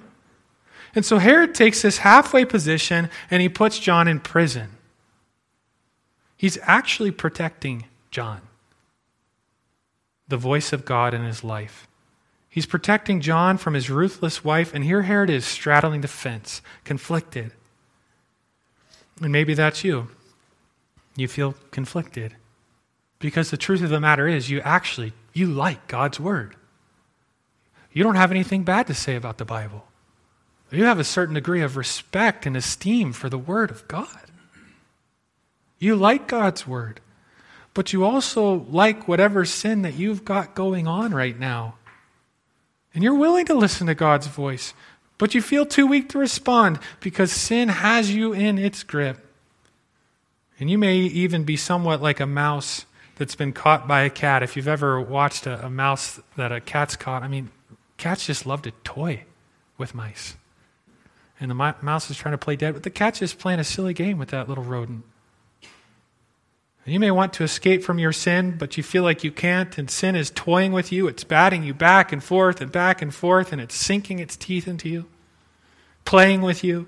And 0.95 1.05
so 1.05 1.17
Herod 1.17 1.53
takes 1.53 1.81
this 1.81 1.99
halfway 1.99 2.45
position 2.45 3.09
and 3.29 3.41
he 3.41 3.49
puts 3.49 3.79
John 3.79 4.07
in 4.07 4.19
prison. 4.19 4.76
He's 6.37 6.59
actually 6.61 7.11
protecting 7.11 7.85
John, 8.11 8.41
the 10.27 10.37
voice 10.37 10.71
of 10.71 10.85
God 10.85 11.13
in 11.13 11.23
his 11.23 11.43
life. 11.43 11.87
He's 12.47 12.65
protecting 12.67 13.21
John 13.21 13.57
from 13.57 13.73
his 13.73 13.89
ruthless 13.89 14.43
wife, 14.43 14.73
and 14.73 14.83
here 14.83 15.01
Herod 15.01 15.29
is 15.29 15.45
straddling 15.45 16.01
the 16.01 16.07
fence, 16.07 16.61
conflicted. 16.83 17.51
And 19.21 19.31
maybe 19.31 19.53
that's 19.53 19.83
you. 19.83 20.09
You 21.15 21.27
feel 21.27 21.55
conflicted. 21.71 22.35
Because 23.19 23.49
the 23.49 23.57
truth 23.57 23.81
of 23.81 23.89
the 23.89 23.99
matter 23.99 24.27
is, 24.27 24.49
you 24.49 24.61
actually, 24.61 25.13
you 25.33 25.47
like 25.47 25.87
God's 25.87 26.19
word. 26.19 26.55
You 27.91 28.03
don't 28.03 28.15
have 28.15 28.31
anything 28.31 28.63
bad 28.63 28.85
to 28.87 28.93
say 28.93 29.15
about 29.15 29.39
the 29.39 29.45
Bible. 29.45 29.87
You 30.69 30.83
have 30.83 30.99
a 30.99 31.03
certain 31.03 31.33
degree 31.33 31.61
of 31.61 31.77
respect 31.77 32.45
and 32.45 32.55
esteem 32.55 33.13
for 33.13 33.29
the 33.29 33.37
word 33.37 33.71
of 33.71 33.87
God. 33.87 34.31
You 35.79 35.95
like 35.95 36.27
God's 36.27 36.67
word. 36.67 37.01
But 37.73 37.93
you 37.93 38.03
also 38.03 38.65
like 38.69 39.07
whatever 39.07 39.45
sin 39.45 39.83
that 39.83 39.93
you've 39.93 40.25
got 40.25 40.55
going 40.55 40.87
on 40.87 41.13
right 41.13 41.37
now. 41.37 41.75
And 42.93 43.03
you're 43.03 43.13
willing 43.13 43.45
to 43.45 43.53
listen 43.53 43.85
to 43.85 43.93
God's 43.93 44.25
voice, 44.25 44.73
but 45.19 45.35
you 45.35 45.41
feel 45.43 45.65
too 45.65 45.85
weak 45.85 46.09
to 46.09 46.17
respond 46.17 46.79
because 46.99 47.31
sin 47.31 47.69
has 47.69 48.11
you 48.11 48.33
in 48.33 48.57
its 48.57 48.81
grip. 48.81 49.19
And 50.59 50.71
you 50.71 50.79
may 50.79 50.97
even 50.97 51.43
be 51.43 51.55
somewhat 51.55 52.01
like 52.01 52.19
a 52.19 52.25
mouse 52.25 52.87
that's 53.17 53.35
been 53.35 53.53
caught 53.53 53.87
by 53.87 54.01
a 54.01 54.09
cat. 54.09 54.41
If 54.41 54.55
you've 54.55 54.67
ever 54.67 54.99
watched 54.99 55.45
a, 55.45 55.63
a 55.63 55.69
mouse 55.69 56.19
that 56.35 56.51
a 56.51 56.59
cat's 56.59 56.95
caught, 56.95 57.21
I 57.21 57.27
mean, 57.27 57.51
cats 57.97 58.25
just 58.25 58.47
love 58.47 58.63
to 58.63 58.71
toy 58.83 59.25
with 59.77 59.93
mice. 59.93 60.35
And 61.39 61.51
the 61.51 61.55
mouse 61.55 62.09
is 62.09 62.17
trying 62.17 62.33
to 62.33 62.39
play 62.39 62.55
dead, 62.55 62.73
but 62.73 62.81
the 62.81 62.89
cat's 62.89 63.19
just 63.19 63.37
playing 63.37 63.59
a 63.59 63.63
silly 63.63 63.93
game 63.93 64.17
with 64.17 64.29
that 64.29 64.49
little 64.49 64.63
rodent. 64.63 65.03
You 66.87 67.01
may 67.01 67.11
want 67.11 67.33
to 67.33 67.43
escape 67.43 67.83
from 67.83 67.99
your 67.99 68.13
sin, 68.13 68.55
but 68.57 68.77
you 68.77 68.83
feel 68.83 69.03
like 69.03 69.21
you 69.21 69.31
can't, 69.31 69.77
and 69.77 69.91
sin 69.91 70.15
is 70.15 70.31
toying 70.31 70.71
with 70.71 70.89
you. 70.89 71.07
It's 71.07 71.25
batting 71.25 71.63
you 71.63 71.73
back 71.73 72.13
and 72.13 72.23
forth 72.23 72.61
and 72.61 72.71
back 72.71 73.01
and 73.01 73.13
forth, 73.13 73.51
and 73.51 73.59
it's 73.59 73.75
sinking 73.75 74.19
its 74.19 74.37
teeth 74.37 74.69
into 74.69 74.87
you, 74.87 75.05
playing 76.05 76.41
with 76.41 76.63
you. 76.63 76.87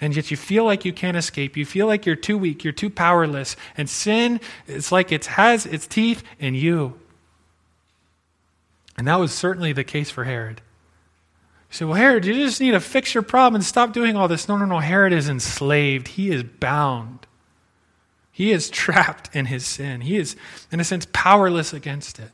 And 0.00 0.16
yet 0.16 0.32
you 0.32 0.36
feel 0.36 0.64
like 0.64 0.84
you 0.84 0.92
can't 0.92 1.16
escape. 1.16 1.56
You 1.56 1.64
feel 1.64 1.86
like 1.86 2.04
you're 2.04 2.16
too 2.16 2.36
weak, 2.36 2.64
you're 2.64 2.72
too 2.72 2.90
powerless. 2.90 3.54
And 3.76 3.88
sin, 3.88 4.40
it's 4.66 4.90
like 4.90 5.12
it 5.12 5.26
has 5.26 5.66
its 5.66 5.86
teeth 5.86 6.24
in 6.40 6.56
you. 6.56 6.98
And 8.98 9.06
that 9.06 9.20
was 9.20 9.32
certainly 9.32 9.72
the 9.72 9.84
case 9.84 10.10
for 10.10 10.24
Herod. 10.24 10.60
You 11.70 11.76
say, 11.76 11.84
well, 11.84 11.94
Herod, 11.94 12.26
you 12.26 12.34
just 12.34 12.60
need 12.60 12.72
to 12.72 12.80
fix 12.80 13.14
your 13.14 13.22
problem 13.22 13.54
and 13.54 13.64
stop 13.64 13.92
doing 13.92 14.16
all 14.16 14.26
this. 14.26 14.48
No, 14.48 14.56
no, 14.56 14.64
no. 14.64 14.80
Herod 14.80 15.12
is 15.12 15.28
enslaved, 15.28 16.08
he 16.08 16.30
is 16.32 16.42
bound. 16.42 17.28
He 18.32 18.50
is 18.50 18.70
trapped 18.70 19.34
in 19.36 19.46
his 19.46 19.66
sin. 19.66 20.00
He 20.00 20.16
is, 20.16 20.36
in 20.72 20.80
a 20.80 20.84
sense, 20.84 21.06
powerless 21.12 21.74
against 21.74 22.18
it. 22.18 22.30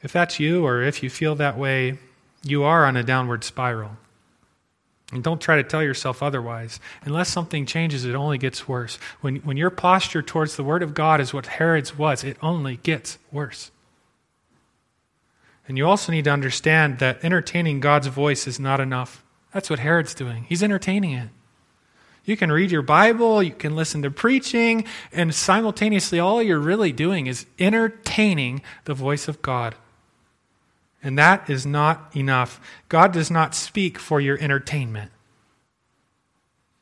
If 0.00 0.12
that's 0.12 0.38
you, 0.38 0.64
or 0.64 0.82
if 0.82 1.02
you 1.02 1.10
feel 1.10 1.34
that 1.34 1.58
way, 1.58 1.98
you 2.44 2.62
are 2.62 2.86
on 2.86 2.96
a 2.96 3.02
downward 3.02 3.42
spiral. 3.42 3.96
And 5.12 5.22
don't 5.24 5.40
try 5.40 5.56
to 5.56 5.62
tell 5.62 5.82
yourself 5.82 6.22
otherwise. 6.22 6.78
Unless 7.04 7.30
something 7.30 7.66
changes, 7.66 8.04
it 8.04 8.14
only 8.14 8.38
gets 8.38 8.68
worse. 8.68 8.96
When, 9.20 9.36
when 9.36 9.56
your 9.56 9.70
posture 9.70 10.22
towards 10.22 10.56
the 10.56 10.64
Word 10.64 10.82
of 10.82 10.94
God 10.94 11.20
is 11.20 11.34
what 11.34 11.46
Herod's 11.46 11.98
was, 11.98 12.22
it 12.22 12.36
only 12.42 12.76
gets 12.76 13.18
worse. 13.32 13.70
And 15.66 15.78
you 15.78 15.86
also 15.86 16.12
need 16.12 16.24
to 16.24 16.30
understand 16.30 16.98
that 16.98 17.24
entertaining 17.24 17.80
God's 17.80 18.08
voice 18.08 18.46
is 18.46 18.60
not 18.60 18.80
enough. 18.80 19.24
That's 19.52 19.70
what 19.70 19.78
Herod's 19.78 20.14
doing. 20.14 20.44
He's 20.48 20.62
entertaining 20.62 21.12
it. 21.12 21.28
You 22.24 22.36
can 22.36 22.50
read 22.50 22.70
your 22.70 22.82
Bible, 22.82 23.42
you 23.42 23.52
can 23.52 23.76
listen 23.76 24.02
to 24.02 24.10
preaching, 24.10 24.86
and 25.12 25.34
simultaneously, 25.34 26.18
all 26.18 26.42
you're 26.42 26.58
really 26.58 26.92
doing 26.92 27.26
is 27.26 27.46
entertaining 27.58 28.62
the 28.84 28.94
voice 28.94 29.28
of 29.28 29.42
God. 29.42 29.74
And 31.02 31.18
that 31.18 31.50
is 31.50 31.66
not 31.66 32.10
enough. 32.16 32.60
God 32.88 33.12
does 33.12 33.30
not 33.30 33.54
speak 33.54 33.98
for 33.98 34.22
your 34.22 34.38
entertainment. 34.40 35.10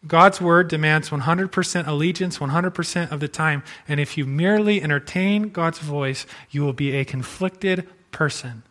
God's 0.06 0.40
word 0.40 0.68
demands 0.68 1.10
100% 1.10 1.86
allegiance 1.86 2.38
100% 2.38 3.12
of 3.12 3.20
the 3.20 3.28
time. 3.28 3.62
And 3.86 4.00
if 4.00 4.16
you 4.16 4.24
merely 4.26 4.82
entertain 4.82 5.48
God's 5.48 5.78
voice, 5.78 6.26
you 6.50 6.62
will 6.62 6.72
be 6.72 6.92
a 6.92 7.04
conflicted 7.04 7.88
person. 8.10 8.62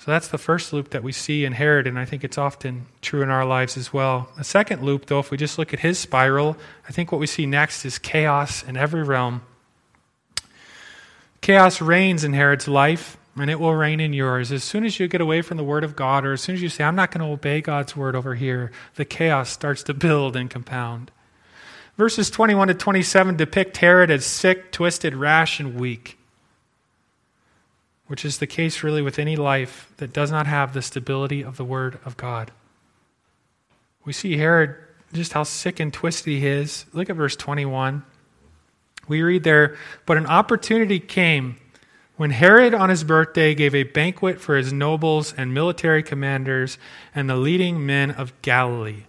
So 0.00 0.10
that's 0.10 0.28
the 0.28 0.38
first 0.38 0.72
loop 0.72 0.90
that 0.90 1.02
we 1.02 1.12
see 1.12 1.44
in 1.44 1.52
Herod, 1.52 1.86
and 1.86 1.98
I 1.98 2.06
think 2.06 2.24
it's 2.24 2.38
often 2.38 2.86
true 3.02 3.20
in 3.20 3.28
our 3.28 3.44
lives 3.44 3.76
as 3.76 3.92
well. 3.92 4.30
A 4.38 4.44
second 4.44 4.82
loop, 4.82 5.04
though, 5.04 5.18
if 5.18 5.30
we 5.30 5.36
just 5.36 5.58
look 5.58 5.74
at 5.74 5.80
his 5.80 5.98
spiral, 5.98 6.56
I 6.88 6.92
think 6.92 7.12
what 7.12 7.20
we 7.20 7.26
see 7.26 7.44
next 7.44 7.84
is 7.84 7.98
chaos 7.98 8.62
in 8.62 8.78
every 8.78 9.02
realm. 9.02 9.42
Chaos 11.42 11.82
reigns 11.82 12.24
in 12.24 12.32
Herod's 12.32 12.66
life, 12.66 13.18
and 13.36 13.50
it 13.50 13.60
will 13.60 13.74
reign 13.74 14.00
in 14.00 14.14
yours. 14.14 14.50
As 14.50 14.64
soon 14.64 14.86
as 14.86 14.98
you 14.98 15.06
get 15.06 15.20
away 15.20 15.42
from 15.42 15.58
the 15.58 15.64
Word 15.64 15.84
of 15.84 15.96
God, 15.96 16.24
or 16.24 16.32
as 16.32 16.40
soon 16.40 16.54
as 16.54 16.62
you 16.62 16.70
say, 16.70 16.82
I'm 16.82 16.96
not 16.96 17.10
going 17.10 17.20
to 17.20 17.34
obey 17.34 17.60
God's 17.60 17.94
Word 17.94 18.16
over 18.16 18.34
here, 18.34 18.72
the 18.94 19.04
chaos 19.04 19.50
starts 19.50 19.82
to 19.82 19.92
build 19.92 20.34
and 20.34 20.48
compound. 20.48 21.10
Verses 21.98 22.30
21 22.30 22.68
to 22.68 22.74
27 22.74 23.36
depict 23.36 23.76
Herod 23.76 24.10
as 24.10 24.24
sick, 24.24 24.72
twisted, 24.72 25.14
rash, 25.14 25.60
and 25.60 25.78
weak 25.78 26.16
which 28.10 28.24
is 28.24 28.38
the 28.38 28.46
case 28.46 28.82
really 28.82 29.00
with 29.00 29.20
any 29.20 29.36
life 29.36 29.88
that 29.98 30.12
does 30.12 30.32
not 30.32 30.44
have 30.44 30.74
the 30.74 30.82
stability 30.82 31.44
of 31.44 31.56
the 31.56 31.64
Word 31.64 31.96
of 32.04 32.16
God. 32.16 32.50
We 34.04 34.12
see 34.12 34.36
Herod, 34.36 34.74
just 35.12 35.32
how 35.32 35.44
sick 35.44 35.78
and 35.78 35.92
twisted 35.92 36.26
he 36.26 36.44
is. 36.44 36.86
Look 36.92 37.08
at 37.08 37.14
verse 37.14 37.36
21. 37.36 38.02
We 39.06 39.22
read 39.22 39.44
there, 39.44 39.76
But 40.06 40.16
an 40.16 40.26
opportunity 40.26 40.98
came 40.98 41.58
when 42.16 42.32
Herod 42.32 42.74
on 42.74 42.90
his 42.90 43.04
birthday 43.04 43.54
gave 43.54 43.76
a 43.76 43.84
banquet 43.84 44.40
for 44.40 44.56
his 44.56 44.72
nobles 44.72 45.32
and 45.32 45.54
military 45.54 46.02
commanders 46.02 46.78
and 47.14 47.30
the 47.30 47.36
leading 47.36 47.86
men 47.86 48.10
of 48.10 48.32
Galilee. 48.42 49.04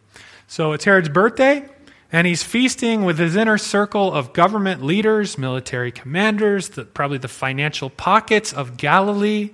So 0.45 0.73
it's 0.73 0.85
Herod's 0.85 1.09
birthday. 1.09 1.67
And 2.11 2.27
he's 2.27 2.43
feasting 2.43 3.05
with 3.05 3.17
his 3.17 3.35
inner 3.37 3.57
circle 3.57 4.11
of 4.13 4.33
government 4.33 4.83
leaders, 4.83 5.37
military 5.37 5.91
commanders, 5.91 6.69
the, 6.69 6.83
probably 6.83 7.17
the 7.17 7.29
financial 7.29 7.89
pockets 7.89 8.51
of 8.51 8.75
Galilee. 8.75 9.51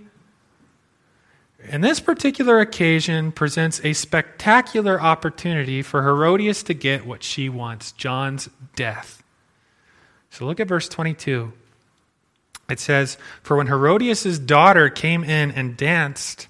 And 1.70 1.84
this 1.84 2.00
particular 2.00 2.60
occasion 2.60 3.32
presents 3.32 3.84
a 3.84 3.94
spectacular 3.94 5.00
opportunity 5.00 5.84
for 5.84 6.02
Herodias 6.02 6.64
to 6.64 6.74
get 6.74 7.06
what 7.06 7.22
she 7.22 7.48
wants 7.48 7.92
John's 7.92 8.50
death. 8.76 9.22
So 10.32 10.46
look 10.46 10.60
at 10.60 10.68
verse 10.68 10.90
22. 10.90 11.54
It 12.70 12.80
says, 12.80 13.18
For 13.44 13.56
when 13.56 13.68
Herodias' 13.68 14.40
daughter 14.40 14.90
came 14.90 15.24
in 15.24 15.52
and 15.52 15.78
danced, 15.78 16.48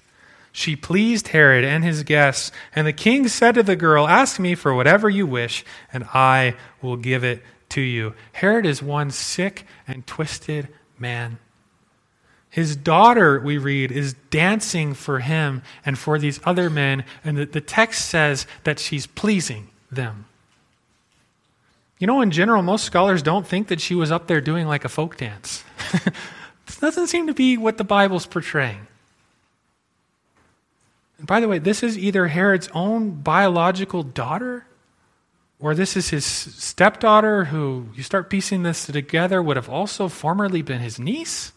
she 0.58 0.74
pleased 0.74 1.28
Herod 1.28 1.64
and 1.64 1.84
his 1.84 2.02
guests, 2.02 2.50
and 2.74 2.84
the 2.84 2.92
king 2.92 3.28
said 3.28 3.54
to 3.54 3.62
the 3.62 3.76
girl, 3.76 4.08
Ask 4.08 4.40
me 4.40 4.56
for 4.56 4.74
whatever 4.74 5.08
you 5.08 5.24
wish, 5.24 5.64
and 5.92 6.02
I 6.12 6.56
will 6.82 6.96
give 6.96 7.22
it 7.22 7.44
to 7.68 7.80
you. 7.80 8.14
Herod 8.32 8.66
is 8.66 8.82
one 8.82 9.12
sick 9.12 9.64
and 9.86 10.04
twisted 10.04 10.66
man. 10.98 11.38
His 12.50 12.74
daughter, 12.74 13.38
we 13.38 13.56
read, 13.56 13.92
is 13.92 14.14
dancing 14.30 14.94
for 14.94 15.20
him 15.20 15.62
and 15.86 15.96
for 15.96 16.18
these 16.18 16.40
other 16.44 16.68
men, 16.68 17.04
and 17.22 17.36
the, 17.36 17.46
the 17.46 17.60
text 17.60 18.06
says 18.06 18.44
that 18.64 18.80
she's 18.80 19.06
pleasing 19.06 19.68
them. 19.92 20.24
You 22.00 22.08
know, 22.08 22.20
in 22.20 22.32
general, 22.32 22.64
most 22.64 22.84
scholars 22.84 23.22
don't 23.22 23.46
think 23.46 23.68
that 23.68 23.80
she 23.80 23.94
was 23.94 24.10
up 24.10 24.26
there 24.26 24.40
doing 24.40 24.66
like 24.66 24.84
a 24.84 24.88
folk 24.88 25.18
dance. 25.18 25.62
this 26.66 26.78
doesn't 26.80 27.06
seem 27.06 27.28
to 27.28 27.34
be 27.34 27.56
what 27.56 27.78
the 27.78 27.84
Bible's 27.84 28.26
portraying. 28.26 28.87
And 31.18 31.26
by 31.26 31.40
the 31.40 31.48
way, 31.48 31.58
this 31.58 31.82
is 31.82 31.98
either 31.98 32.28
Herod's 32.28 32.68
own 32.72 33.10
biological 33.10 34.02
daughter, 34.02 34.66
or 35.58 35.74
this 35.74 35.96
is 35.96 36.10
his 36.10 36.24
stepdaughter, 36.24 37.46
who 37.46 37.88
you 37.94 38.02
start 38.02 38.30
piecing 38.30 38.62
this 38.62 38.86
together, 38.86 39.42
would 39.42 39.56
have 39.56 39.68
also 39.68 40.08
formerly 40.08 40.62
been 40.62 40.80
his 40.80 40.98
niece. 40.98 41.52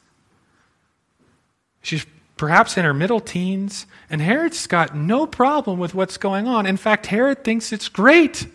She's 1.83 2.05
perhaps 2.37 2.75
in 2.75 2.85
her 2.85 2.93
middle 2.93 3.19
teens, 3.19 3.85
and 4.09 4.19
Herod's 4.19 4.65
got 4.65 4.95
no 4.95 5.27
problem 5.27 5.77
with 5.77 5.93
what's 5.93 6.17
going 6.17 6.47
on. 6.47 6.65
In 6.65 6.77
fact, 6.77 7.05
Herod 7.05 7.43
thinks 7.43 7.71
it's 7.71 7.87
great. 7.87 8.47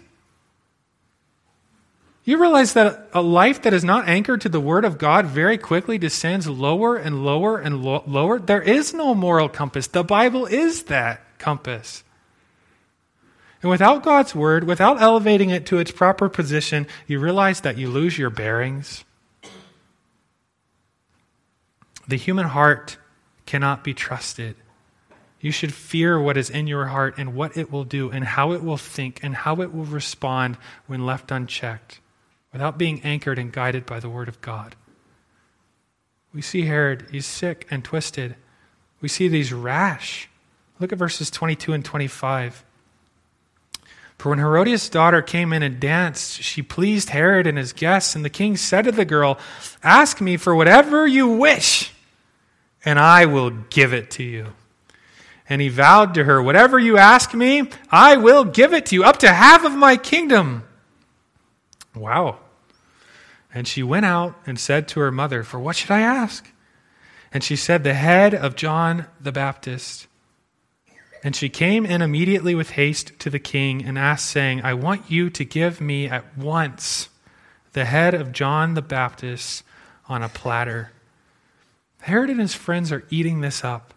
You 2.26 2.38
realize 2.38 2.72
that 2.72 3.08
a 3.12 3.22
life 3.22 3.62
that 3.62 3.72
is 3.72 3.84
not 3.84 4.08
anchored 4.08 4.40
to 4.40 4.48
the 4.48 4.60
Word 4.60 4.84
of 4.84 4.98
God 4.98 5.26
very 5.26 5.56
quickly 5.56 5.96
descends 5.96 6.48
lower 6.48 6.96
and 6.96 7.24
lower 7.24 7.56
and 7.56 7.84
lo- 7.84 8.02
lower? 8.04 8.40
There 8.40 8.60
is 8.60 8.92
no 8.92 9.14
moral 9.14 9.48
compass. 9.48 9.86
The 9.86 10.02
Bible 10.02 10.44
is 10.44 10.82
that 10.84 11.20
compass. 11.38 12.02
And 13.62 13.70
without 13.70 14.02
God's 14.02 14.34
Word, 14.34 14.64
without 14.64 15.00
elevating 15.00 15.50
it 15.50 15.66
to 15.66 15.78
its 15.78 15.92
proper 15.92 16.28
position, 16.28 16.88
you 17.06 17.20
realize 17.20 17.60
that 17.60 17.78
you 17.78 17.88
lose 17.88 18.18
your 18.18 18.30
bearings. 18.30 19.04
The 22.08 22.16
human 22.16 22.46
heart 22.46 22.96
cannot 23.46 23.84
be 23.84 23.94
trusted. 23.94 24.56
You 25.40 25.52
should 25.52 25.72
fear 25.72 26.20
what 26.20 26.36
is 26.36 26.50
in 26.50 26.66
your 26.66 26.86
heart 26.86 27.14
and 27.18 27.36
what 27.36 27.56
it 27.56 27.70
will 27.70 27.84
do 27.84 28.10
and 28.10 28.24
how 28.24 28.50
it 28.50 28.64
will 28.64 28.76
think 28.76 29.20
and 29.22 29.32
how 29.36 29.60
it 29.60 29.72
will 29.72 29.84
respond 29.84 30.56
when 30.88 31.06
left 31.06 31.30
unchecked 31.30 32.00
without 32.52 32.78
being 32.78 33.02
anchored 33.02 33.38
and 33.38 33.52
guided 33.52 33.86
by 33.86 34.00
the 34.00 34.08
Word 34.08 34.28
of 34.28 34.40
God. 34.40 34.74
We 36.32 36.42
see 36.42 36.62
Herod, 36.62 37.06
he's 37.10 37.26
sick 37.26 37.66
and 37.70 37.82
twisted. 37.84 38.36
We 39.00 39.08
see 39.08 39.28
these 39.28 39.52
rash. 39.52 40.28
Look 40.78 40.92
at 40.92 40.98
verses 40.98 41.30
22 41.30 41.72
and 41.72 41.84
25. 41.84 42.64
For 44.18 44.30
when 44.30 44.38
Herodias' 44.38 44.88
daughter 44.88 45.20
came 45.22 45.52
in 45.52 45.62
and 45.62 45.78
danced, 45.78 46.42
she 46.42 46.62
pleased 46.62 47.10
Herod 47.10 47.46
and 47.46 47.58
his 47.58 47.72
guests, 47.72 48.14
and 48.14 48.24
the 48.24 48.30
king 48.30 48.56
said 48.56 48.86
to 48.86 48.92
the 48.92 49.04
girl, 49.04 49.38
Ask 49.82 50.20
me 50.20 50.36
for 50.36 50.54
whatever 50.54 51.06
you 51.06 51.28
wish, 51.28 51.92
and 52.84 52.98
I 52.98 53.26
will 53.26 53.50
give 53.50 53.92
it 53.92 54.10
to 54.12 54.22
you. 54.22 54.48
And 55.48 55.60
he 55.60 55.68
vowed 55.68 56.14
to 56.14 56.24
her, 56.24 56.42
Whatever 56.42 56.78
you 56.78 56.96
ask 56.96 57.34
me, 57.34 57.70
I 57.90 58.16
will 58.16 58.44
give 58.44 58.72
it 58.72 58.86
to 58.86 58.94
you, 58.94 59.04
up 59.04 59.18
to 59.18 59.28
half 59.28 59.64
of 59.64 59.74
my 59.74 59.96
kingdom. 59.96 60.65
Wow. 61.96 62.38
And 63.52 63.66
she 63.66 63.82
went 63.82 64.04
out 64.04 64.36
and 64.46 64.60
said 64.60 64.86
to 64.88 65.00
her 65.00 65.10
mother, 65.10 65.42
For 65.42 65.58
what 65.58 65.76
should 65.76 65.90
I 65.90 66.00
ask? 66.00 66.52
And 67.32 67.42
she 67.42 67.56
said, 67.56 67.82
The 67.82 67.94
head 67.94 68.34
of 68.34 68.54
John 68.54 69.06
the 69.20 69.32
Baptist. 69.32 70.06
And 71.24 71.34
she 71.34 71.48
came 71.48 71.86
in 71.86 72.02
immediately 72.02 72.54
with 72.54 72.70
haste 72.70 73.18
to 73.20 73.30
the 73.30 73.38
king 73.38 73.84
and 73.84 73.98
asked, 73.98 74.26
saying, 74.26 74.60
I 74.62 74.74
want 74.74 75.10
you 75.10 75.30
to 75.30 75.44
give 75.44 75.80
me 75.80 76.06
at 76.06 76.36
once 76.36 77.08
the 77.72 77.86
head 77.86 78.14
of 78.14 78.32
John 78.32 78.74
the 78.74 78.82
Baptist 78.82 79.64
on 80.08 80.22
a 80.22 80.28
platter. 80.28 80.92
Herod 82.02 82.30
and 82.30 82.40
his 82.40 82.54
friends 82.54 82.92
are 82.92 83.04
eating 83.10 83.40
this 83.40 83.64
up. 83.64 83.92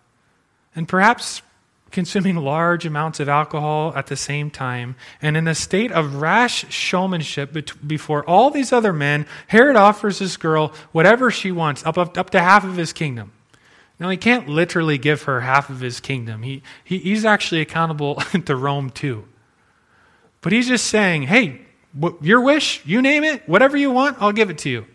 And 0.75 0.87
perhaps 0.87 1.41
consuming 1.91 2.35
large 2.35 2.85
amounts 2.85 3.19
of 3.19 3.29
alcohol 3.29 3.93
at 3.95 4.07
the 4.07 4.15
same 4.15 4.49
time, 4.49 4.95
and 5.21 5.35
in 5.35 5.47
a 5.47 5.55
state 5.55 5.91
of 5.91 6.15
rash 6.15 6.69
showmanship 6.71 7.55
before 7.85 8.23
all 8.25 8.49
these 8.49 8.71
other 8.71 8.93
men, 8.93 9.25
Herod 9.47 9.75
offers 9.75 10.19
this 10.19 10.37
girl 10.37 10.71
whatever 10.91 11.31
she 11.31 11.51
wants, 11.51 11.85
up, 11.85 11.97
up, 11.97 12.17
up 12.17 12.29
to 12.31 12.39
half 12.39 12.63
of 12.63 12.75
his 12.75 12.93
kingdom. 12.93 13.31
Now, 13.99 14.09
he 14.09 14.17
can't 14.17 14.47
literally 14.47 14.97
give 14.97 15.23
her 15.23 15.41
half 15.41 15.69
of 15.69 15.81
his 15.81 15.99
kingdom. 15.99 16.43
He, 16.43 16.63
he, 16.83 16.99
he's 16.99 17.25
actually 17.25 17.61
accountable 17.61 18.15
to 18.45 18.55
Rome 18.55 18.89
too. 18.89 19.25
But 20.41 20.53
he's 20.53 20.67
just 20.67 20.85
saying, 20.87 21.23
hey, 21.23 21.61
your 22.21 22.39
wish, 22.39 22.85
you 22.85 23.01
name 23.01 23.23
it, 23.23 23.47
whatever 23.47 23.75
you 23.75 23.91
want, 23.91 24.17
I'll 24.21 24.31
give 24.31 24.49
it 24.49 24.57
to 24.59 24.69
you. 24.69 24.85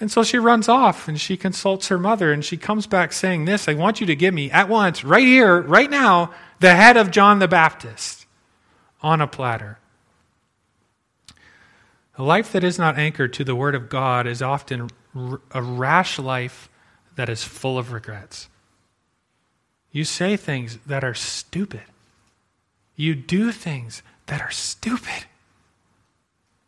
And 0.00 0.10
so 0.10 0.22
she 0.22 0.38
runs 0.38 0.68
off 0.68 1.08
and 1.08 1.20
she 1.20 1.36
consults 1.36 1.88
her 1.88 1.98
mother 1.98 2.32
and 2.32 2.44
she 2.44 2.56
comes 2.56 2.86
back 2.86 3.12
saying, 3.12 3.44
This, 3.44 3.68
I 3.68 3.74
want 3.74 4.00
you 4.00 4.06
to 4.06 4.14
give 4.16 4.32
me 4.32 4.50
at 4.50 4.68
once, 4.68 5.02
right 5.02 5.26
here, 5.26 5.60
right 5.60 5.90
now, 5.90 6.32
the 6.60 6.74
head 6.74 6.96
of 6.96 7.10
John 7.10 7.40
the 7.40 7.48
Baptist 7.48 8.26
on 9.02 9.20
a 9.20 9.26
platter. 9.26 9.78
A 12.16 12.22
life 12.22 12.52
that 12.52 12.64
is 12.64 12.78
not 12.78 12.98
anchored 12.98 13.32
to 13.34 13.44
the 13.44 13.54
Word 13.54 13.74
of 13.74 13.88
God 13.88 14.26
is 14.26 14.42
often 14.42 14.90
a 15.52 15.62
rash 15.62 16.18
life 16.18 16.68
that 17.16 17.28
is 17.28 17.42
full 17.42 17.78
of 17.78 17.92
regrets. 17.92 18.48
You 19.90 20.04
say 20.04 20.36
things 20.36 20.78
that 20.86 21.02
are 21.02 21.14
stupid. 21.14 21.82
You 22.94 23.14
do 23.14 23.52
things 23.52 24.02
that 24.26 24.40
are 24.40 24.50
stupid. 24.50 25.26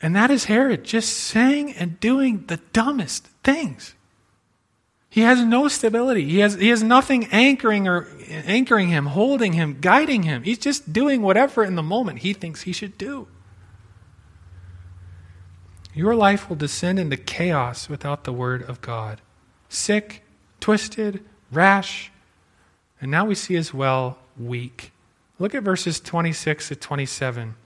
And 0.02 0.16
that 0.16 0.30
is 0.30 0.44
Herod, 0.44 0.84
just 0.84 1.12
saying 1.12 1.72
and 1.74 2.00
doing 2.00 2.44
the 2.46 2.58
dumbest 2.72 3.26
things. 3.44 3.94
He 5.10 5.22
has 5.22 5.44
no 5.44 5.66
stability. 5.68 6.24
He 6.24 6.38
has, 6.38 6.54
he 6.54 6.68
has 6.68 6.82
nothing 6.82 7.26
anchoring 7.32 7.88
or 7.88 8.06
anchoring 8.28 8.88
him, 8.88 9.06
holding 9.06 9.54
him, 9.54 9.78
guiding 9.80 10.22
him. 10.22 10.44
He's 10.44 10.58
just 10.58 10.92
doing 10.92 11.20
whatever 11.20 11.64
in 11.64 11.74
the 11.74 11.82
moment 11.82 12.20
he 12.20 12.32
thinks 12.32 12.62
he 12.62 12.72
should 12.72 12.96
do. 12.96 13.26
Your 15.92 16.14
life 16.14 16.48
will 16.48 16.56
descend 16.56 17.00
into 17.00 17.16
chaos 17.16 17.88
without 17.88 18.22
the 18.22 18.32
word 18.32 18.62
of 18.62 18.80
God. 18.80 19.20
Sick, 19.68 20.24
twisted, 20.60 21.24
rash, 21.50 22.12
and 23.00 23.10
now 23.10 23.24
we 23.24 23.34
see 23.34 23.56
as 23.56 23.74
well 23.74 24.18
weak. 24.38 24.92
Look 25.40 25.54
at 25.54 25.64
verses 25.64 25.98
26 25.98 26.68
to 26.68 26.76
27. 26.76 27.56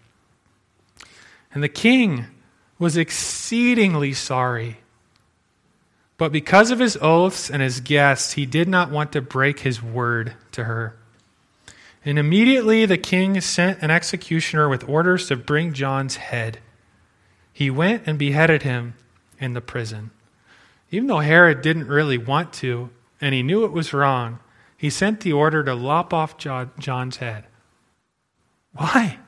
And 1.54 1.62
the 1.62 1.68
king 1.68 2.26
was 2.78 2.98
exceedingly 2.98 4.12
sorry 4.12 4.78
but 6.16 6.30
because 6.30 6.70
of 6.70 6.78
his 6.78 6.96
oaths 7.00 7.50
and 7.50 7.60
his 7.60 7.80
guests, 7.80 8.32
he 8.34 8.46
did 8.46 8.68
not 8.68 8.90
want 8.90 9.12
to 9.12 9.20
break 9.20 9.60
his 9.60 9.82
word 9.82 10.34
to 10.52 10.64
her. 10.64 10.96
And 12.04 12.18
immediately 12.18 12.86
the 12.86 12.98
king 12.98 13.40
sent 13.40 13.82
an 13.82 13.90
executioner 13.90 14.68
with 14.68 14.88
orders 14.88 15.26
to 15.28 15.36
bring 15.36 15.72
John's 15.72 16.16
head. 16.16 16.60
He 17.52 17.70
went 17.70 18.04
and 18.06 18.18
beheaded 18.18 18.62
him 18.62 18.94
in 19.40 19.54
the 19.54 19.60
prison. 19.60 20.10
Even 20.90 21.08
though 21.08 21.18
Herod 21.18 21.62
didn't 21.62 21.88
really 21.88 22.18
want 22.18 22.52
to, 22.54 22.90
and 23.20 23.34
he 23.34 23.42
knew 23.42 23.64
it 23.64 23.72
was 23.72 23.92
wrong, 23.92 24.38
he 24.76 24.90
sent 24.90 25.20
the 25.20 25.32
order 25.32 25.64
to 25.64 25.74
lop 25.74 26.12
off 26.12 26.36
John's 26.36 27.16
head. 27.16 27.46
Why? 28.72 29.18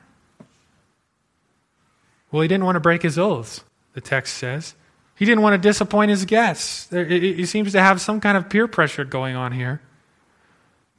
Well, 2.31 2.41
he 2.41 2.47
didn't 2.47 2.65
want 2.65 2.75
to 2.75 2.81
break 2.81 3.03
his 3.03 3.17
oaths, 3.17 3.63
the 3.93 4.01
text 4.01 4.35
says. 4.35 4.75
He 5.15 5.25
didn't 5.25 5.41
want 5.41 5.53
to 5.53 5.67
disappoint 5.67 6.11
his 6.11 6.25
guests. 6.25 6.89
He 6.91 7.45
seems 7.45 7.71
to 7.71 7.81
have 7.81 7.99
some 7.99 8.19
kind 8.21 8.37
of 8.37 8.49
peer 8.49 8.67
pressure 8.67 9.05
going 9.05 9.35
on 9.35 9.51
here. 9.51 9.81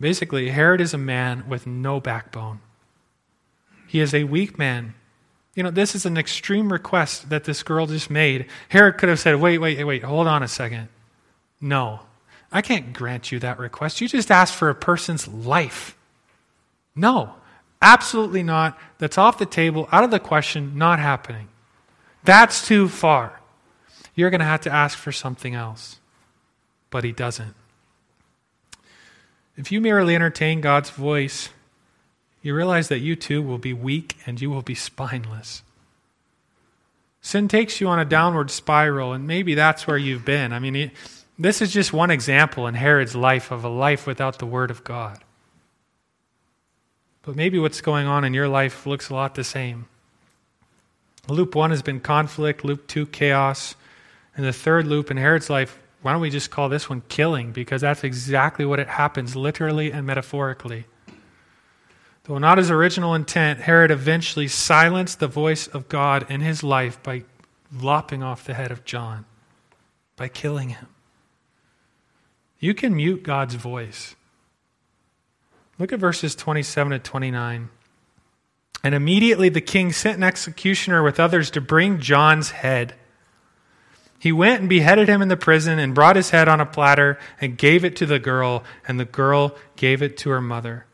Basically, 0.01 0.51
Herod 0.51 0.81
is 0.81 0.95
a 0.95 0.99
man 0.99 1.49
with 1.49 1.67
no 1.67 2.01
backbone. 2.01 2.61
He 3.87 4.01
is 4.01 4.15
a 4.15 4.25
weak 4.25 4.59
man. 4.59 4.95
You 5.55 5.63
know, 5.63 5.71
this 5.71 5.95
is 5.95 6.07
an 6.07 6.17
extreme 6.17 6.73
request 6.73 7.31
that 7.31 7.45
this 7.45 7.63
girl 7.63 7.87
just 7.87 8.11
made. 8.11 8.47
Herod 8.69 8.99
could 8.99 9.09
have 9.09 9.19
said, 9.19 9.37
wait, 9.37 9.59
wait, 9.59 9.83
wait, 9.85 10.05
hold 10.05 10.27
on 10.27 10.43
a 10.43 10.49
second. 10.49 10.89
No, 11.61 12.01
I 12.53 12.63
can't 12.63 12.93
grant 12.93 13.33
you 13.33 13.39
that 13.41 13.59
request. 13.59 14.01
You 14.01 14.09
just 14.09 14.31
asked 14.31 14.55
for 14.55 14.69
a 14.71 14.75
person's 14.75 15.27
life. 15.27 15.97
No, 16.95 17.35
absolutely 17.81 18.43
not. 18.43 18.79
That's 18.99 19.19
off 19.19 19.39
the 19.39 19.47
table, 19.47 19.89
out 19.93 20.05
of 20.05 20.11
the 20.11 20.21
question, 20.21 20.77
not 20.77 20.99
happening. 20.99 21.49
That's 22.25 22.67
too 22.67 22.89
far 22.89 23.39
you're 24.19 24.31
going 24.31 24.41
to 24.41 24.45
have 24.45 24.63
to 24.63 24.73
ask 24.73 24.99
for 24.99 25.13
something 25.13 25.55
else. 25.55 26.01
But 26.91 27.05
he 27.05 27.13
doesn't. 27.13 27.55
If 29.57 29.71
you 29.71 29.81
merely 29.81 30.17
entertain 30.17 30.61
God's 30.61 30.91
voice, 30.91 31.51
you 32.43 32.53
realize 32.53 32.89
that 32.89 32.99
you 32.99 33.15
too 33.15 33.41
will 33.43 33.59
be 33.59 33.73
weak 33.73 34.17
and 34.27 34.41
you 34.41 34.51
will 34.51 34.63
be 34.63 34.75
spineless. 34.75 35.63
Sin 37.21 37.47
takes 37.47 37.81
you 37.81 37.87
on 37.87 38.01
a 38.01 38.05
downward 38.05 38.51
spiral, 38.51 39.13
and 39.13 39.25
maybe 39.25 39.55
that's 39.55 39.87
where 39.87 39.97
you've 39.97 40.25
been. 40.25 40.53
I 40.53 40.59
mean, 40.59 40.91
this 41.39 41.63
is 41.63 41.73
just 41.73 41.93
one 41.93 42.11
example 42.11 42.67
in 42.67 42.75
Herod's 42.75 43.15
life 43.15 43.53
of 43.53 43.63
a 43.63 43.69
life 43.69 44.05
without 44.05 44.41
the 44.41 44.47
Word 44.47 44.73
of 44.73 44.83
God. 44.83 45.23
But 47.23 47.37
maybe 47.37 47.59
what's 47.59 47.81
going 47.81 48.07
on 48.07 48.25
in 48.25 48.35
your 48.35 48.49
life 48.49 48.87
looks 48.87 49.11
a 49.11 49.15
lot 49.15 49.35
the 49.35 49.45
same. 49.45 49.87
Loop 51.29 51.55
one 51.55 51.71
has 51.71 51.83
been 51.83 52.01
conflict, 52.01 52.65
loop 52.65 52.87
two, 52.87 53.07
chaos. 53.07 53.75
And 54.37 54.47
the 54.47 54.53
third 54.53 54.87
loop 54.87 55.11
in 55.11 55.17
Herod's 55.17 55.51
life, 55.51 55.79
why 56.01 56.13
don't 56.13 56.21
we 56.21 56.31
just 56.31 56.51
call 56.51 56.69
this 56.69 56.89
one 56.89 57.03
killing? 57.09 57.53
Because 57.53 57.81
that's 57.81 58.05
exactly 58.05 58.65
what 58.65 58.79
it 58.79 58.89
happens, 58.89 59.37
literally 59.37 59.93
and 59.93 60.07
metaphorically. 60.07 60.87
Though 62.25 62.39
not 62.39 62.59
his 62.59 62.71
original 62.71 63.15
intent, 63.15 63.61
Herod 63.61 63.91
eventually 63.91 64.49
silenced 64.49 65.19
the 65.19 65.27
voice 65.27 65.67
of 65.67 65.89
God 65.89 66.31
in 66.31 66.41
his 66.41 66.63
life 66.63 67.03
by 67.03 67.25
lopping 67.75 68.23
off 68.23 68.45
the 68.45 68.55
head 68.55 68.71
of 68.71 68.85
John, 68.85 69.25
by 70.15 70.29
killing 70.29 70.71
him. 70.71 70.89
You 72.61 72.75
can 72.75 72.95
mute 72.95 73.23
God's 73.23 73.55
voice. 73.55 74.15
Look 75.79 75.93
at 75.93 76.01
verses 76.01 76.35
27 76.35 76.93
to 76.93 76.99
29. 76.99 77.69
And 78.83 78.95
immediately 78.95 79.49
the 79.49 79.61
king 79.61 79.93
sent 79.93 80.17
an 80.17 80.25
executioner 80.25 81.03
with 81.03 81.21
others 81.21 81.51
to 81.53 81.61
bring 81.61 82.01
John's 82.01 82.51
head. 82.51 82.95
He 84.19 84.33
went 84.33 84.61
and 84.61 84.69
beheaded 84.69 85.09
him 85.09 85.23
in 85.23 85.29
the 85.29 85.37
prison 85.37 85.79
and 85.79 85.95
brought 85.95 86.17
his 86.17 86.31
head 86.31 86.49
on 86.49 86.61
a 86.61 86.67
platter 86.67 87.19
and 87.41 87.57
gave 87.57 87.85
it 87.85 87.95
to 87.97 88.07
the 88.07 88.19
girl, 88.19 88.65
and 88.87 88.99
the 88.99 89.05
girl 89.05 89.57
gave 89.77 90.03
it 90.03 90.17
to 90.19 90.31
her 90.31 90.41
mother. 90.41 90.87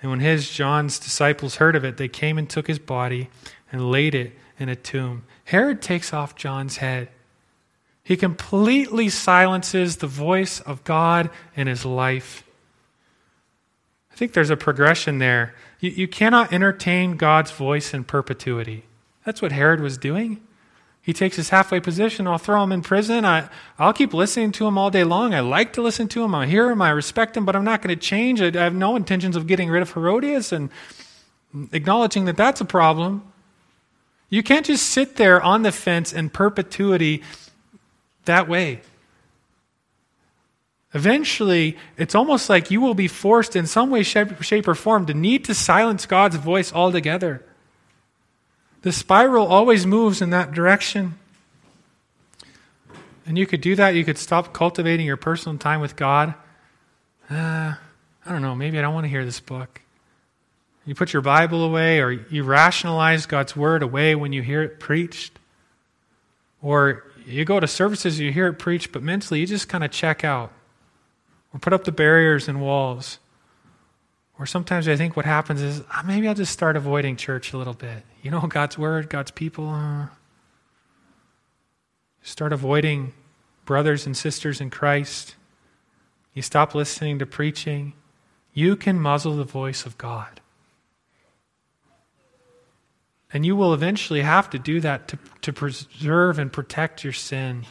And 0.00 0.10
when 0.10 0.20
his, 0.20 0.50
John's 0.50 0.98
disciples 0.98 1.56
heard 1.56 1.76
of 1.76 1.84
it, 1.84 1.96
they 1.96 2.08
came 2.08 2.38
and 2.38 2.48
took 2.48 2.66
his 2.66 2.78
body 2.78 3.28
and 3.70 3.90
laid 3.90 4.14
it 4.14 4.32
in 4.58 4.68
a 4.68 4.76
tomb. 4.76 5.24
Herod 5.44 5.82
takes 5.82 6.12
off 6.12 6.34
John's 6.34 6.78
head. 6.78 7.08
He 8.02 8.16
completely 8.16 9.08
silences 9.10 9.96
the 9.96 10.06
voice 10.06 10.60
of 10.60 10.82
God 10.84 11.30
in 11.54 11.66
his 11.66 11.84
life. 11.84 12.44
I 14.12 14.16
think 14.16 14.32
there's 14.32 14.50
a 14.50 14.56
progression 14.56 15.18
there. 15.18 15.54
You, 15.80 15.90
you 15.90 16.08
cannot 16.08 16.52
entertain 16.52 17.16
God's 17.16 17.50
voice 17.50 17.94
in 17.94 18.04
perpetuity. 18.04 18.84
That's 19.24 19.40
what 19.40 19.52
Herod 19.52 19.80
was 19.80 19.96
doing. 19.96 20.40
He 21.00 21.12
takes 21.12 21.34
his 21.34 21.48
halfway 21.48 21.80
position. 21.80 22.28
I'll 22.28 22.38
throw 22.38 22.62
him 22.62 22.70
in 22.70 22.82
prison. 22.82 23.24
I, 23.24 23.48
I'll 23.78 23.92
keep 23.92 24.14
listening 24.14 24.52
to 24.52 24.66
him 24.66 24.78
all 24.78 24.90
day 24.90 25.02
long. 25.02 25.34
I 25.34 25.40
like 25.40 25.72
to 25.72 25.82
listen 25.82 26.06
to 26.08 26.22
him. 26.22 26.34
I 26.34 26.46
hear 26.46 26.70
him. 26.70 26.80
I 26.80 26.90
respect 26.90 27.36
him, 27.36 27.44
but 27.44 27.56
I'm 27.56 27.64
not 27.64 27.82
going 27.82 27.96
to 27.96 28.00
change. 28.00 28.40
I, 28.40 28.48
I 28.48 28.64
have 28.64 28.74
no 28.74 28.94
intentions 28.94 29.34
of 29.34 29.48
getting 29.48 29.68
rid 29.68 29.82
of 29.82 29.92
Herodias 29.92 30.52
and 30.52 30.70
acknowledging 31.72 32.26
that 32.26 32.36
that's 32.36 32.60
a 32.60 32.64
problem. 32.64 33.24
You 34.28 34.44
can't 34.44 34.64
just 34.64 34.86
sit 34.86 35.16
there 35.16 35.42
on 35.42 35.62
the 35.62 35.72
fence 35.72 36.12
in 36.12 36.30
perpetuity 36.30 37.22
that 38.24 38.48
way. 38.48 38.82
Eventually, 40.94 41.76
it's 41.96 42.14
almost 42.14 42.50
like 42.50 42.70
you 42.70 42.80
will 42.80 42.94
be 42.94 43.08
forced 43.08 43.56
in 43.56 43.66
some 43.66 43.90
way, 43.90 44.02
shape, 44.02 44.42
shape, 44.42 44.68
or 44.68 44.74
form 44.74 45.06
to 45.06 45.14
need 45.14 45.44
to 45.46 45.54
silence 45.54 46.04
God's 46.04 46.36
voice 46.36 46.72
altogether. 46.72 47.42
The 48.82 48.92
spiral 48.92 49.46
always 49.46 49.86
moves 49.86 50.20
in 50.20 50.30
that 50.30 50.52
direction. 50.52 51.14
And 53.24 53.38
you 53.38 53.46
could 53.46 53.60
do 53.60 53.74
that. 53.76 53.94
You 53.94 54.04
could 54.04 54.18
stop 54.18 54.52
cultivating 54.52 55.06
your 55.06 55.16
personal 55.16 55.56
time 55.56 55.80
with 55.80 55.96
God. 55.96 56.34
Uh, 57.30 57.74
I 58.26 58.30
don't 58.32 58.42
know. 58.42 58.54
Maybe 58.54 58.78
I 58.78 58.82
don't 58.82 58.92
want 58.92 59.04
to 59.04 59.10
hear 59.10 59.24
this 59.24 59.40
book. 59.40 59.80
You 60.84 60.94
put 60.94 61.12
your 61.12 61.22
Bible 61.22 61.64
away, 61.64 62.00
or 62.00 62.10
you 62.10 62.42
rationalize 62.42 63.26
God's 63.26 63.54
word 63.56 63.82
away 63.82 64.14
when 64.16 64.32
you 64.32 64.42
hear 64.42 64.62
it 64.62 64.80
preached. 64.80 65.38
Or 66.60 67.04
you 67.24 67.44
go 67.44 67.60
to 67.60 67.68
services, 67.68 68.18
you 68.18 68.32
hear 68.32 68.48
it 68.48 68.54
preached, 68.54 68.92
but 68.92 69.02
mentally 69.02 69.40
you 69.40 69.46
just 69.46 69.68
kind 69.68 69.84
of 69.84 69.90
check 69.92 70.24
out. 70.24 70.52
Or 71.52 71.60
put 71.60 71.72
up 71.72 71.84
the 71.84 71.92
barriers 71.92 72.48
and 72.48 72.60
walls. 72.60 73.18
Or 74.38 74.46
sometimes 74.46 74.88
I 74.88 74.96
think 74.96 75.16
what 75.16 75.26
happens 75.26 75.60
is 75.60 75.80
oh, 75.80 76.02
maybe 76.04 76.26
I'll 76.26 76.34
just 76.34 76.52
start 76.52 76.76
avoiding 76.76 77.16
church 77.16 77.52
a 77.52 77.58
little 77.58 77.74
bit. 77.74 78.02
You 78.22 78.30
know, 78.30 78.40
God's 78.40 78.78
word, 78.78 79.10
God's 79.10 79.30
people. 79.30 79.68
Uh, 79.68 80.06
start 82.22 82.52
avoiding 82.52 83.12
brothers 83.64 84.06
and 84.06 84.16
sisters 84.16 84.60
in 84.60 84.70
Christ. 84.70 85.34
You 86.34 86.42
stop 86.42 86.74
listening 86.74 87.18
to 87.18 87.26
preaching. 87.26 87.92
You 88.54 88.76
can 88.76 89.00
muzzle 89.00 89.36
the 89.36 89.44
voice 89.44 89.86
of 89.86 89.98
God. 89.98 90.40
And 93.32 93.46
you 93.46 93.56
will 93.56 93.72
eventually 93.72 94.22
have 94.22 94.50
to 94.50 94.58
do 94.58 94.80
that 94.80 95.08
to, 95.08 95.18
to 95.42 95.52
preserve 95.52 96.38
and 96.38 96.52
protect 96.52 97.02
your 97.02 97.14
sin. 97.14 97.64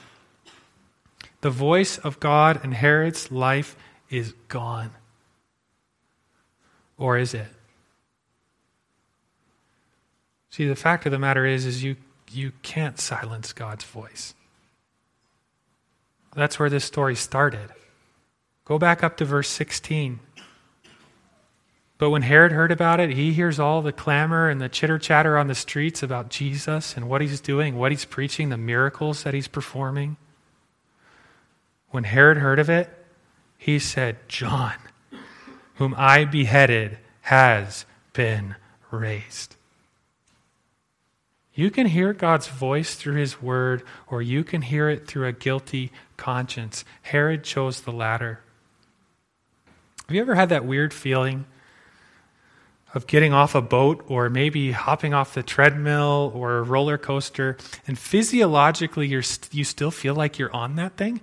The 1.42 1.50
voice 1.50 1.98
of 1.98 2.20
God 2.20 2.64
in 2.64 2.72
Herod's 2.72 3.32
life 3.32 3.76
is 4.10 4.34
gone. 4.48 4.92
Or 6.98 7.18
is 7.18 7.34
it? 7.34 7.48
See, 10.52 10.68
the 10.68 10.76
fact 10.76 11.06
of 11.06 11.12
the 11.12 11.20
matter 11.20 11.46
is, 11.46 11.66
is 11.66 11.84
you, 11.84 11.96
you 12.30 12.52
can't 12.62 13.00
silence 13.00 13.54
God's 13.54 13.86
voice. 13.86 14.36
That's 16.36 16.60
where 16.60 16.70
this 16.70 16.86
story 16.86 17.16
started. 17.16 17.70
Go 18.66 18.78
back 18.78 19.04
up 19.04 19.18
to 19.18 19.26
verse 19.26 19.50
16. 19.50 20.20
But 21.98 22.10
when 22.10 22.22
Herod 22.24 22.52
heard 22.52 22.72
about 22.72 23.00
it, 23.00 23.12
he 23.12 23.34
hears 23.34 23.60
all 23.60 23.82
the 23.82 23.92
clamor 23.92 24.50
and 24.50 24.60
the 24.60 24.70
chitter 24.70 24.98
chatter 24.98 25.38
on 25.38 25.48
the 25.48 25.56
streets 25.56 26.04
about 26.04 26.30
Jesus 26.30 26.96
and 26.96 27.10
what 27.10 27.22
he's 27.22 27.42
doing, 27.42 27.76
what 27.76 27.92
he's 27.92 28.06
preaching, 28.06 28.50
the 28.50 28.58
miracles 28.58 29.24
that 29.24 29.34
he's 29.34 29.48
performing. 29.48 30.18
When 31.92 32.06
Herod 32.06 32.38
heard 32.38 32.60
of 32.60 32.70
it, 32.70 32.90
he 33.58 33.78
said, 33.78 34.18
John, 34.28 34.74
whom 35.76 35.94
I 35.98 36.26
beheaded, 36.26 36.98
has 37.22 37.86
been 38.14 38.56
raised. 38.90 39.56
You 41.54 41.70
can 41.70 41.88
hear 41.88 42.14
God's 42.14 42.48
voice 42.48 42.96
through 42.96 43.16
his 43.16 43.42
word, 43.42 43.84
or 44.08 44.22
you 44.22 44.44
can 44.44 44.62
hear 44.62 44.90
it 44.90 45.06
through 45.06 45.28
a 45.28 45.34
guilty 45.34 45.92
conscience. 46.16 46.86
Herod 47.02 47.44
chose 47.44 47.82
the 47.82 47.92
latter. 47.92 48.40
Have 50.08 50.16
you 50.16 50.22
ever 50.22 50.36
had 50.36 50.50
that 50.50 50.66
weird 50.66 50.94
feeling 50.94 51.46
of 52.94 53.06
getting 53.06 53.34
off 53.34 53.54
a 53.54 53.62
boat 53.62 54.04
or 54.08 54.30
maybe 54.30 54.72
hopping 54.72 55.14
off 55.14 55.34
the 55.34 55.44
treadmill 55.44 56.32
or 56.34 56.58
a 56.58 56.64
roller 56.64 56.98
coaster, 56.98 57.58
and 57.86 58.00
physiologically 58.00 59.08
you're, 59.08 59.24
you 59.52 59.64
still 59.64 59.92
feel 59.92 60.16
like 60.16 60.40
you're 60.40 60.54
on 60.56 60.76
that 60.78 60.96
thing? 60.96 61.22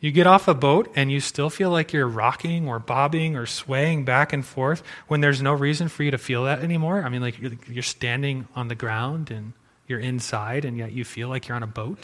You 0.00 0.12
get 0.12 0.26
off 0.26 0.48
a 0.48 0.54
boat 0.54 0.92
and 0.96 1.10
you 1.10 1.20
still 1.20 1.48
feel 1.48 1.70
like 1.70 1.92
you're 1.92 2.06
rocking 2.06 2.68
or 2.68 2.78
bobbing 2.78 3.36
or 3.36 3.46
swaying 3.46 4.04
back 4.04 4.32
and 4.32 4.44
forth 4.44 4.82
when 5.08 5.20
there's 5.20 5.40
no 5.40 5.54
reason 5.54 5.88
for 5.88 6.02
you 6.02 6.10
to 6.10 6.18
feel 6.18 6.44
that 6.44 6.60
anymore. 6.60 7.02
I 7.02 7.08
mean, 7.08 7.22
like 7.22 7.36
you're 7.40 7.82
standing 7.82 8.46
on 8.54 8.68
the 8.68 8.74
ground 8.74 9.30
and 9.30 9.54
you're 9.86 10.00
inside 10.00 10.64
and 10.64 10.76
yet 10.76 10.92
you 10.92 11.04
feel 11.04 11.28
like 11.28 11.48
you're 11.48 11.56
on 11.56 11.62
a 11.62 11.68
boat. 11.68 11.98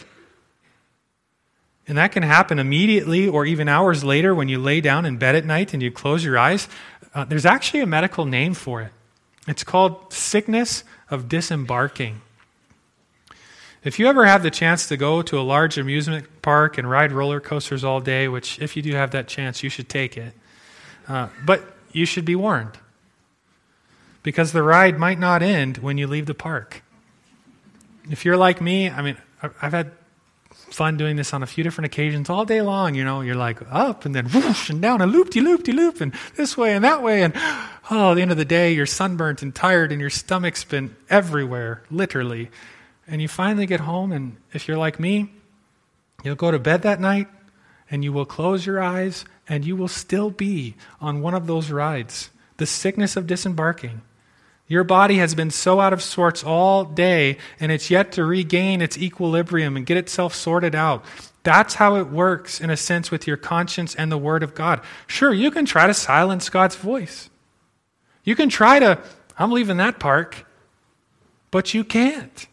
And 1.87 1.99
that 1.99 2.13
can 2.13 2.23
happen 2.23 2.59
immediately 2.59 3.27
or 3.27 3.45
even 3.45 3.69
hours 3.69 4.05
later 4.05 4.35
when 4.35 4.49
you 4.49 4.59
lay 4.59 4.81
down 4.81 5.05
in 5.05 5.17
bed 5.17 5.35
at 5.35 5.45
night 5.45 5.75
and 5.75 5.83
you 5.83 5.91
close 5.91 6.25
your 6.25 6.39
eyes. 6.39 6.69
Uh, 7.15 7.25
there's 7.25 7.47
actually 7.47 7.81
a 7.81 7.87
medical 7.87 8.25
name 8.25 8.55
for 8.55 8.81
it. 8.81 8.93
It's 9.49 9.65
called 9.65 10.13
sickness 10.13 10.85
of 11.11 11.29
disembarking. 11.29 12.21
If 13.83 13.99
you 13.99 14.09
ever 14.09 14.27
have 14.27 14.43
the 14.43 14.51
chance 14.51 14.89
to 14.89 14.97
go 14.99 15.23
to 15.23 15.39
a 15.39 15.41
large 15.41 15.79
amusement 15.79 16.43
park 16.43 16.77
and 16.77 16.89
ride 16.89 17.13
roller 17.13 17.41
coasters 17.41 17.83
all 17.83 18.01
day, 18.01 18.29
which 18.29 18.59
if 18.59 18.77
you 18.77 18.83
do 18.83 18.93
have 18.93 19.13
that 19.13 19.27
chance, 19.27 19.63
you 19.63 19.71
should 19.71 19.89
take 19.89 20.19
it. 20.19 20.35
Uh, 21.09 21.29
but 21.45 21.63
you 21.93 22.05
should 22.05 22.27
be 22.27 22.37
warned 22.37 22.79
because 24.23 24.53
the 24.53 24.63
ride 24.63 24.99
might 24.99 25.19
not 25.19 25.43
end 25.43 25.79
when 25.79 25.97
you 25.97 26.07
leave 26.07 26.27
the 26.27 26.35
park. 26.35 26.83
If 28.11 28.25
you're 28.25 28.37
like 28.37 28.61
me, 28.61 28.91
I 28.91 29.01
mean, 29.01 29.17
I've 29.43 29.73
had 29.73 29.93
fun 30.53 30.99
doing 30.99 31.17
this 31.17 31.33
on 31.33 31.43
a 31.43 31.47
few 31.47 31.65
different 31.65 31.87
occasions 31.87 32.29
all 32.29 32.45
day 32.45 32.61
long. 32.61 32.95
You 32.95 33.05
know, 33.05 33.23
you're 33.23 33.35
like 33.35 33.61
up 33.71 34.05
and 34.05 34.15
then 34.15 34.27
whoosh 34.27 34.69
and 34.69 34.83
down 34.83 35.01
and 35.01 35.11
loop 35.11 35.31
de 35.31 35.41
loop 35.41 35.65
de 35.65 35.73
loop 35.73 36.03
and 36.03 36.13
this 36.37 36.57
way 36.57 36.75
and 36.75 36.85
that 36.85 37.03
way. 37.03 37.23
And 37.23 37.33
oh, 37.91 38.11
at 38.11 38.15
the 38.15 38.23
end 38.23 38.31
of 38.31 38.37
the 38.37 38.45
day, 38.45 38.73
you're 38.73 38.85
sunburnt 38.85 39.43
and 39.43 39.55
tired 39.55 39.91
and 39.91 40.01
your 40.01 40.11
stomach's 40.11 40.65
been 40.65 40.95
everywhere, 41.09 41.83
literally. 41.91 42.51
And 43.11 43.21
you 43.21 43.29
finally 43.29 43.67
get 43.67 43.81
home, 43.81 44.13
and 44.13 44.37
if 44.53 44.69
you're 44.69 44.79
like 44.79 45.01
me, 45.01 45.33
you'll 46.23 46.37
go 46.37 46.51
to 46.51 46.59
bed 46.59 46.83
that 46.83 47.01
night 47.01 47.27
and 47.91 48.05
you 48.05 48.13
will 48.13 48.25
close 48.25 48.65
your 48.65 48.81
eyes 48.81 49.25
and 49.49 49.65
you 49.65 49.75
will 49.75 49.89
still 49.89 50.31
be 50.31 50.77
on 51.01 51.21
one 51.21 51.35
of 51.35 51.47
those 51.47 51.71
rides. 51.71 52.31
The 52.59 52.67
sickness 52.67 53.17
of 53.17 53.27
disembarking. 53.27 54.03
Your 54.69 54.85
body 54.85 55.17
has 55.17 55.35
been 55.35 55.51
so 55.51 55.81
out 55.81 55.93
of 55.93 56.01
sorts 56.01 56.45
all 56.45 56.85
day 56.85 57.39
and 57.59 57.73
it's 57.73 57.91
yet 57.91 58.13
to 58.13 58.25
regain 58.25 58.81
its 58.81 58.97
equilibrium 58.97 59.77
and 59.77 59.85
get 59.85 59.97
itself 59.97 60.33
sorted 60.35 60.77
out. 60.77 61.05
That's 61.43 61.75
how 61.75 61.97
it 61.97 62.09
works, 62.09 62.61
in 62.61 62.71
a 62.71 62.77
sense, 62.77 63.11
with 63.11 63.27
your 63.27 63.39
conscience 63.39 63.95
and 63.97 64.13
the 64.13 64.19
Word 64.19 64.45
of 64.45 64.55
God. 64.55 64.83
Sure, 65.07 65.33
you 65.33 65.51
can 65.51 65.65
try 65.65 65.87
to 65.87 65.95
silence 65.95 66.49
God's 66.51 66.77
voice. 66.77 67.31
You 68.23 68.37
can 68.37 68.51
try 68.51 68.79
to, 68.79 69.03
I'm 69.39 69.51
leaving 69.51 69.79
that 69.79 69.99
park, 69.99 70.47
but 71.51 71.75
you 71.75 71.83
can't. 71.83 72.47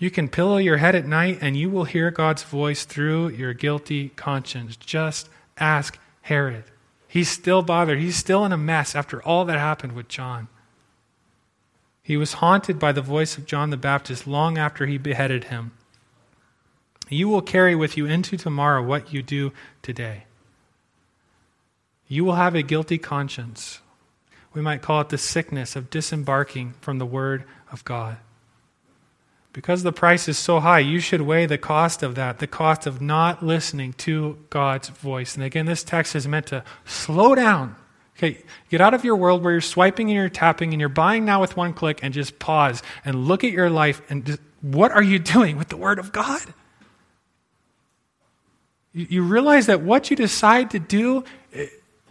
You 0.00 0.10
can 0.10 0.28
pillow 0.28 0.56
your 0.56 0.78
head 0.78 0.94
at 0.96 1.06
night 1.06 1.38
and 1.42 1.58
you 1.58 1.68
will 1.68 1.84
hear 1.84 2.10
God's 2.10 2.42
voice 2.42 2.86
through 2.86 3.28
your 3.28 3.52
guilty 3.52 4.08
conscience. 4.16 4.76
Just 4.76 5.28
ask 5.58 5.98
Herod. 6.22 6.64
He's 7.06 7.28
still 7.28 7.60
bothered. 7.60 7.98
He's 7.98 8.16
still 8.16 8.46
in 8.46 8.52
a 8.52 8.56
mess 8.56 8.94
after 8.96 9.22
all 9.22 9.44
that 9.44 9.58
happened 9.58 9.92
with 9.92 10.08
John. 10.08 10.48
He 12.02 12.16
was 12.16 12.34
haunted 12.34 12.78
by 12.78 12.92
the 12.92 13.02
voice 13.02 13.36
of 13.36 13.44
John 13.44 13.68
the 13.68 13.76
Baptist 13.76 14.26
long 14.26 14.56
after 14.56 14.86
he 14.86 14.96
beheaded 14.96 15.44
him. 15.44 15.72
You 17.10 17.28
will 17.28 17.42
carry 17.42 17.74
with 17.74 17.98
you 17.98 18.06
into 18.06 18.38
tomorrow 18.38 18.82
what 18.82 19.12
you 19.12 19.22
do 19.22 19.52
today. 19.82 20.24
You 22.08 22.24
will 22.24 22.36
have 22.36 22.54
a 22.54 22.62
guilty 22.62 22.96
conscience. 22.96 23.80
We 24.54 24.62
might 24.62 24.80
call 24.80 25.02
it 25.02 25.10
the 25.10 25.18
sickness 25.18 25.76
of 25.76 25.90
disembarking 25.90 26.72
from 26.80 26.98
the 26.98 27.06
Word 27.06 27.44
of 27.70 27.84
God. 27.84 28.16
Because 29.52 29.82
the 29.82 29.92
price 29.92 30.28
is 30.28 30.38
so 30.38 30.60
high, 30.60 30.78
you 30.78 31.00
should 31.00 31.22
weigh 31.22 31.46
the 31.46 31.58
cost 31.58 32.02
of 32.02 32.14
that, 32.14 32.38
the 32.38 32.46
cost 32.46 32.86
of 32.86 33.00
not 33.00 33.42
listening 33.42 33.94
to 33.94 34.38
God's 34.48 34.88
voice. 34.90 35.34
And 35.34 35.42
again, 35.42 35.66
this 35.66 35.82
text 35.82 36.14
is 36.14 36.28
meant 36.28 36.46
to 36.46 36.62
slow 36.84 37.34
down. 37.34 37.74
Okay, 38.16 38.42
get 38.68 38.80
out 38.80 38.94
of 38.94 39.02
your 39.02 39.16
world 39.16 39.42
where 39.42 39.52
you're 39.52 39.60
swiping 39.60 40.08
and 40.08 40.14
you're 40.14 40.28
tapping 40.28 40.72
and 40.72 40.80
you're 40.80 40.88
buying 40.88 41.24
now 41.24 41.40
with 41.40 41.56
one 41.56 41.72
click 41.72 42.00
and 42.02 42.14
just 42.14 42.38
pause 42.38 42.82
and 43.04 43.26
look 43.26 43.42
at 43.42 43.50
your 43.50 43.70
life 43.70 44.02
and 44.10 44.26
just, 44.26 44.40
what 44.60 44.92
are 44.92 45.02
you 45.02 45.18
doing 45.34 45.56
with 45.56 45.68
the 45.68 45.76
Word 45.76 45.98
of 45.98 46.12
God? 46.12 46.42
You, 48.92 49.06
you 49.08 49.22
realize 49.22 49.66
that 49.66 49.80
what 49.80 50.10
you 50.10 50.16
decide 50.16 50.70
to 50.70 50.78
do, 50.78 51.24
it, 51.50 51.70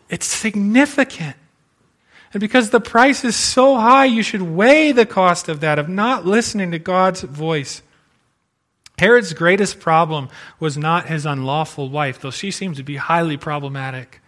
it's 0.10 0.26
significant. 0.26 1.36
And 2.32 2.42
because 2.42 2.70
the 2.70 2.80
price 2.80 3.24
is 3.24 3.36
so 3.36 3.78
high, 3.78 4.06
you 4.06 4.22
should 4.22 4.42
weigh 4.42 4.92
the 4.92 5.06
cost 5.06 5.50
of 5.50 5.62
that, 5.62 5.80
of 5.80 5.90
not 5.90 6.26
listening 6.26 6.72
to 6.72 6.80
God's 6.80 7.22
voice. 7.22 7.82
Herod's 9.00 9.34
greatest 9.34 9.80
problem 9.80 10.30
was 10.60 10.78
not 10.78 11.08
his 11.08 11.26
unlawful 11.26 11.90
wife, 11.90 12.20
though 12.20 12.32
she 12.32 12.52
seems 12.52 12.78
to 12.78 12.84
be 12.84 12.98
highly 12.98 13.38
problematic. 13.38 14.22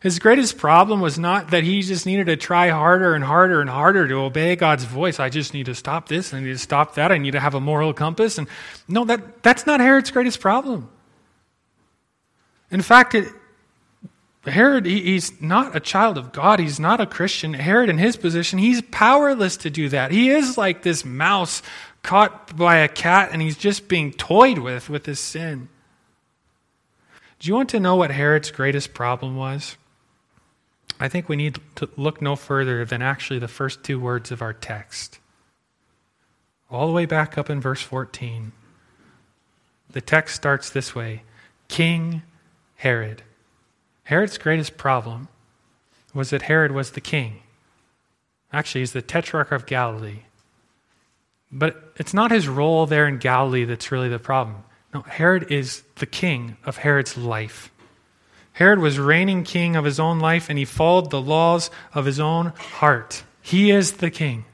His 0.00 0.18
greatest 0.18 0.56
problem 0.56 1.00
was 1.00 1.18
not 1.18 1.50
that 1.50 1.62
he 1.62 1.82
just 1.82 2.06
needed 2.06 2.26
to 2.26 2.36
try 2.36 2.70
harder 2.70 3.14
and 3.14 3.22
harder 3.22 3.60
and 3.60 3.70
harder 3.70 4.08
to 4.08 4.14
obey 4.14 4.56
God's 4.56 4.84
voice. 4.84 5.20
I 5.20 5.28
just 5.28 5.54
need 5.54 5.66
to 5.66 5.74
stop 5.74 6.08
this, 6.08 6.32
I 6.32 6.40
need 6.40 6.52
to 6.52 6.58
stop 6.58 6.94
that, 6.94 7.12
I 7.12 7.18
need 7.18 7.32
to 7.32 7.40
have 7.40 7.54
a 7.54 7.60
moral 7.60 7.92
compass. 7.92 8.38
And 8.38 8.48
no, 8.88 9.04
that, 9.04 9.42
that's 9.42 9.66
not 9.66 9.80
Herod's 9.80 10.10
greatest 10.10 10.40
problem. 10.40 10.88
In 12.70 12.82
fact, 12.82 13.14
it, 13.14 13.28
Herod, 14.44 14.86
he, 14.86 15.00
he's 15.00 15.40
not 15.40 15.76
a 15.76 15.80
child 15.80 16.18
of 16.18 16.32
God. 16.32 16.58
He's 16.58 16.80
not 16.80 17.00
a 17.00 17.06
Christian. 17.06 17.54
Herod, 17.54 17.88
in 17.88 17.98
his 17.98 18.16
position, 18.16 18.58
he's 18.58 18.82
powerless 18.82 19.56
to 19.58 19.70
do 19.70 19.88
that. 19.90 20.10
He 20.10 20.30
is 20.30 20.58
like 20.58 20.82
this 20.82 21.04
mouse 21.04 21.62
caught 22.02 22.56
by 22.56 22.78
a 22.78 22.88
cat 22.88 23.30
and 23.32 23.40
he's 23.40 23.56
just 23.56 23.86
being 23.86 24.12
toyed 24.12 24.58
with 24.58 24.88
with 24.90 25.06
his 25.06 25.20
sin. 25.20 25.68
Do 27.38 27.48
you 27.48 27.54
want 27.54 27.70
to 27.70 27.80
know 27.80 27.96
what 27.96 28.10
Herod's 28.10 28.50
greatest 28.50 28.94
problem 28.94 29.36
was? 29.36 29.76
I 30.98 31.08
think 31.08 31.28
we 31.28 31.36
need 31.36 31.58
to 31.76 31.88
look 31.96 32.22
no 32.22 32.36
further 32.36 32.84
than 32.84 33.02
actually 33.02 33.38
the 33.38 33.48
first 33.48 33.82
two 33.82 33.98
words 33.98 34.30
of 34.30 34.42
our 34.42 34.52
text. 34.52 35.18
All 36.70 36.86
the 36.86 36.92
way 36.92 37.06
back 37.06 37.36
up 37.36 37.50
in 37.50 37.60
verse 37.60 37.82
14. 37.82 38.52
The 39.90 40.00
text 40.00 40.34
starts 40.34 40.70
this 40.70 40.94
way 40.94 41.22
King 41.68 42.22
Herod. 42.76 43.22
Herod's 44.04 44.38
greatest 44.38 44.76
problem 44.76 45.28
was 46.14 46.30
that 46.30 46.42
Herod 46.42 46.72
was 46.72 46.90
the 46.90 47.00
king. 47.00 47.40
Actually, 48.52 48.82
he's 48.82 48.92
the 48.92 49.02
tetrarch 49.02 49.52
of 49.52 49.66
Galilee. 49.66 50.20
But 51.50 51.92
it's 51.96 52.14
not 52.14 52.30
his 52.30 52.48
role 52.48 52.86
there 52.86 53.06
in 53.06 53.18
Galilee 53.18 53.64
that's 53.64 53.92
really 53.92 54.08
the 54.08 54.18
problem. 54.18 54.64
No, 54.92 55.02
Herod 55.02 55.50
is 55.50 55.82
the 55.96 56.06
king 56.06 56.56
of 56.64 56.78
Herod's 56.78 57.16
life. 57.16 57.70
Herod 58.54 58.78
was 58.78 58.98
reigning 58.98 59.44
king 59.44 59.76
of 59.76 59.84
his 59.84 59.98
own 59.98 60.18
life, 60.18 60.50
and 60.50 60.58
he 60.58 60.66
followed 60.66 61.10
the 61.10 61.20
laws 61.20 61.70
of 61.94 62.04
his 62.04 62.20
own 62.20 62.46
heart. 62.56 63.24
He 63.40 63.70
is 63.70 63.92
the 63.92 64.10
king. 64.10 64.44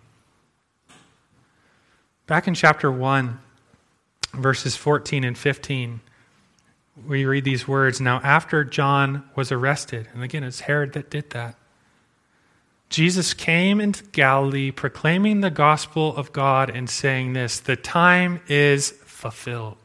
Back 2.27 2.47
in 2.47 2.55
chapter 2.55 2.91
1, 2.93 3.41
verses 4.35 4.77
14 4.77 5.25
and 5.25 5.37
15, 5.37 6.01
we 7.07 7.25
read 7.25 7.45
these 7.45 7.69
words 7.69 8.01
Now, 8.01 8.21
after 8.23 8.65
John 8.65 9.29
was 9.35 9.53
arrested, 9.53 10.09
and 10.13 10.23
again, 10.23 10.45
it's 10.45 10.61
Herod 10.61 10.93
that 10.95 11.11
did 11.11 11.31
that, 11.31 11.57
Jesus 12.89 13.35
came 13.35 13.81
into 13.81 14.05
Galilee 14.05 14.71
proclaiming 14.71 15.41
the 15.41 15.51
gospel 15.51 16.17
of 16.17 16.33
God 16.33 16.71
and 16.71 16.89
saying 16.89 17.35
this 17.35 17.61
The 17.61 17.77
time 17.77 18.41
is 18.49 18.91
fulfilled. 18.91 19.77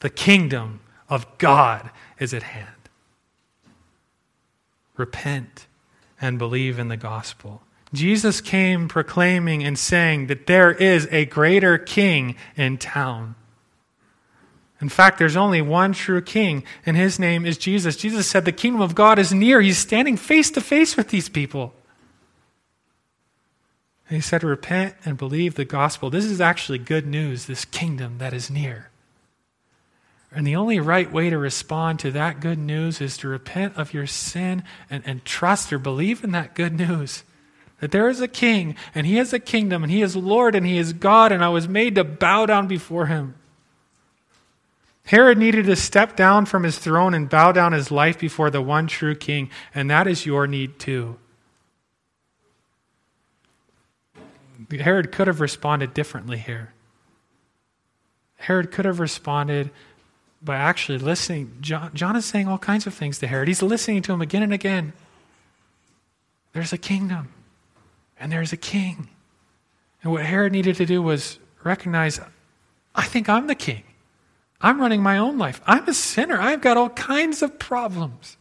The 0.00 0.10
kingdom 0.10 0.80
of 1.08 1.26
God 1.38 1.90
is 2.20 2.32
at 2.32 2.44
hand. 2.44 2.68
Repent 4.96 5.66
and 6.20 6.38
believe 6.38 6.78
in 6.78 6.88
the 6.88 6.96
gospel. 6.96 7.62
Jesus 7.92 8.40
came 8.40 8.86
proclaiming 8.86 9.64
and 9.64 9.78
saying 9.78 10.26
that 10.26 10.46
there 10.46 10.70
is 10.70 11.08
a 11.10 11.24
greater 11.24 11.78
king 11.78 12.36
in 12.56 12.76
town. 12.76 13.34
In 14.80 14.88
fact, 14.88 15.18
there's 15.18 15.36
only 15.36 15.60
one 15.60 15.92
true 15.92 16.22
king, 16.22 16.62
and 16.86 16.96
his 16.96 17.18
name 17.18 17.44
is 17.44 17.58
Jesus. 17.58 17.96
Jesus 17.96 18.28
said, 18.28 18.44
The 18.44 18.52
kingdom 18.52 18.80
of 18.80 18.94
God 18.94 19.18
is 19.18 19.32
near. 19.32 19.60
He's 19.60 19.78
standing 19.78 20.16
face 20.16 20.50
to 20.52 20.60
face 20.60 20.96
with 20.96 21.08
these 21.08 21.28
people. 21.28 21.74
And 24.08 24.16
he 24.16 24.20
said, 24.20 24.44
Repent 24.44 24.94
and 25.04 25.18
believe 25.18 25.56
the 25.56 25.64
gospel. 25.64 26.10
This 26.10 26.24
is 26.24 26.40
actually 26.40 26.78
good 26.78 27.06
news, 27.06 27.46
this 27.46 27.64
kingdom 27.64 28.18
that 28.18 28.32
is 28.32 28.50
near. 28.50 28.90
And 30.30 30.46
the 30.46 30.56
only 30.56 30.78
right 30.78 31.10
way 31.10 31.30
to 31.30 31.38
respond 31.38 31.98
to 32.00 32.10
that 32.12 32.40
good 32.40 32.58
news 32.58 33.00
is 33.00 33.16
to 33.18 33.28
repent 33.28 33.76
of 33.76 33.94
your 33.94 34.06
sin 34.06 34.62
and, 34.90 35.02
and 35.06 35.24
trust 35.24 35.72
or 35.72 35.78
believe 35.78 36.22
in 36.22 36.32
that 36.32 36.54
good 36.54 36.78
news. 36.78 37.24
That 37.80 37.92
there 37.92 38.08
is 38.08 38.20
a 38.20 38.28
king, 38.28 38.76
and 38.94 39.06
he 39.06 39.16
has 39.16 39.32
a 39.32 39.38
kingdom, 39.38 39.82
and 39.82 39.90
he 39.90 40.02
is 40.02 40.14
Lord, 40.16 40.54
and 40.54 40.66
he 40.66 40.78
is 40.78 40.92
God, 40.92 41.32
and 41.32 41.44
I 41.44 41.48
was 41.48 41.68
made 41.68 41.94
to 41.94 42.04
bow 42.04 42.46
down 42.46 42.66
before 42.66 43.06
him. 43.06 43.34
Herod 45.08 45.38
needed 45.38 45.64
to 45.64 45.74
step 45.74 46.16
down 46.16 46.44
from 46.44 46.64
his 46.64 46.76
throne 46.76 47.14
and 47.14 47.30
bow 47.30 47.50
down 47.50 47.72
his 47.72 47.90
life 47.90 48.18
before 48.18 48.50
the 48.50 48.60
one 48.60 48.86
true 48.86 49.14
king, 49.14 49.48
and 49.74 49.90
that 49.90 50.06
is 50.06 50.26
your 50.26 50.46
need 50.46 50.78
too. 50.78 51.16
Herod 54.70 55.10
could 55.10 55.26
have 55.26 55.40
responded 55.40 55.94
differently 55.94 56.36
here. 56.36 56.74
Herod 58.36 58.70
could 58.70 58.84
have 58.84 59.00
responded 59.00 59.70
by 60.42 60.56
actually 60.56 60.98
listening. 60.98 61.56
John, 61.62 61.90
John 61.94 62.14
is 62.14 62.26
saying 62.26 62.46
all 62.46 62.58
kinds 62.58 62.86
of 62.86 62.92
things 62.92 63.18
to 63.20 63.26
Herod. 63.26 63.48
He's 63.48 63.62
listening 63.62 64.02
to 64.02 64.12
him 64.12 64.20
again 64.20 64.42
and 64.42 64.52
again. 64.52 64.92
There's 66.52 66.74
a 66.74 66.78
kingdom, 66.78 67.32
and 68.20 68.30
there's 68.30 68.52
a 68.52 68.58
king. 68.58 69.08
And 70.02 70.12
what 70.12 70.26
Herod 70.26 70.52
needed 70.52 70.76
to 70.76 70.84
do 70.84 71.00
was 71.00 71.38
recognize 71.64 72.20
I 72.94 73.04
think 73.04 73.30
I'm 73.30 73.46
the 73.46 73.54
king. 73.54 73.84
I'm 74.60 74.80
running 74.80 75.02
my 75.02 75.18
own 75.18 75.38
life. 75.38 75.60
I'm 75.66 75.88
a 75.88 75.94
sinner. 75.94 76.40
I've 76.40 76.60
got 76.60 76.76
all 76.76 76.90
kinds 76.90 77.42
of 77.42 77.58
problems. 77.58 78.36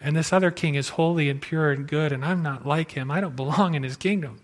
And 0.00 0.14
this 0.14 0.32
other 0.32 0.50
king 0.50 0.74
is 0.74 0.90
holy 0.90 1.30
and 1.30 1.40
pure 1.40 1.70
and 1.70 1.86
good, 1.88 2.12
and 2.12 2.24
I'm 2.24 2.42
not 2.42 2.66
like 2.66 2.92
him. 2.92 3.10
I 3.10 3.20
don't 3.20 3.36
belong 3.36 3.74
in 3.74 3.82
his 3.82 3.96
kingdom. 3.96 4.40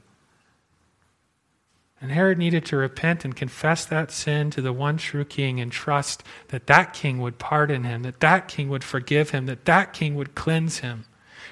And 2.00 2.10
Herod 2.10 2.38
needed 2.38 2.64
to 2.66 2.78
repent 2.78 3.26
and 3.26 3.36
confess 3.36 3.84
that 3.84 4.10
sin 4.10 4.50
to 4.52 4.62
the 4.62 4.72
one 4.72 4.96
true 4.96 5.24
king 5.24 5.60
and 5.60 5.70
trust 5.70 6.22
that 6.48 6.66
that 6.66 6.94
king 6.94 7.20
would 7.20 7.38
pardon 7.38 7.84
him, 7.84 8.02
that 8.02 8.20
that 8.20 8.48
king 8.48 8.70
would 8.70 8.82
forgive 8.82 9.30
him, 9.30 9.44
that 9.46 9.66
that 9.66 9.92
king 9.92 10.14
would 10.14 10.34
cleanse 10.34 10.78
him. 10.78 11.04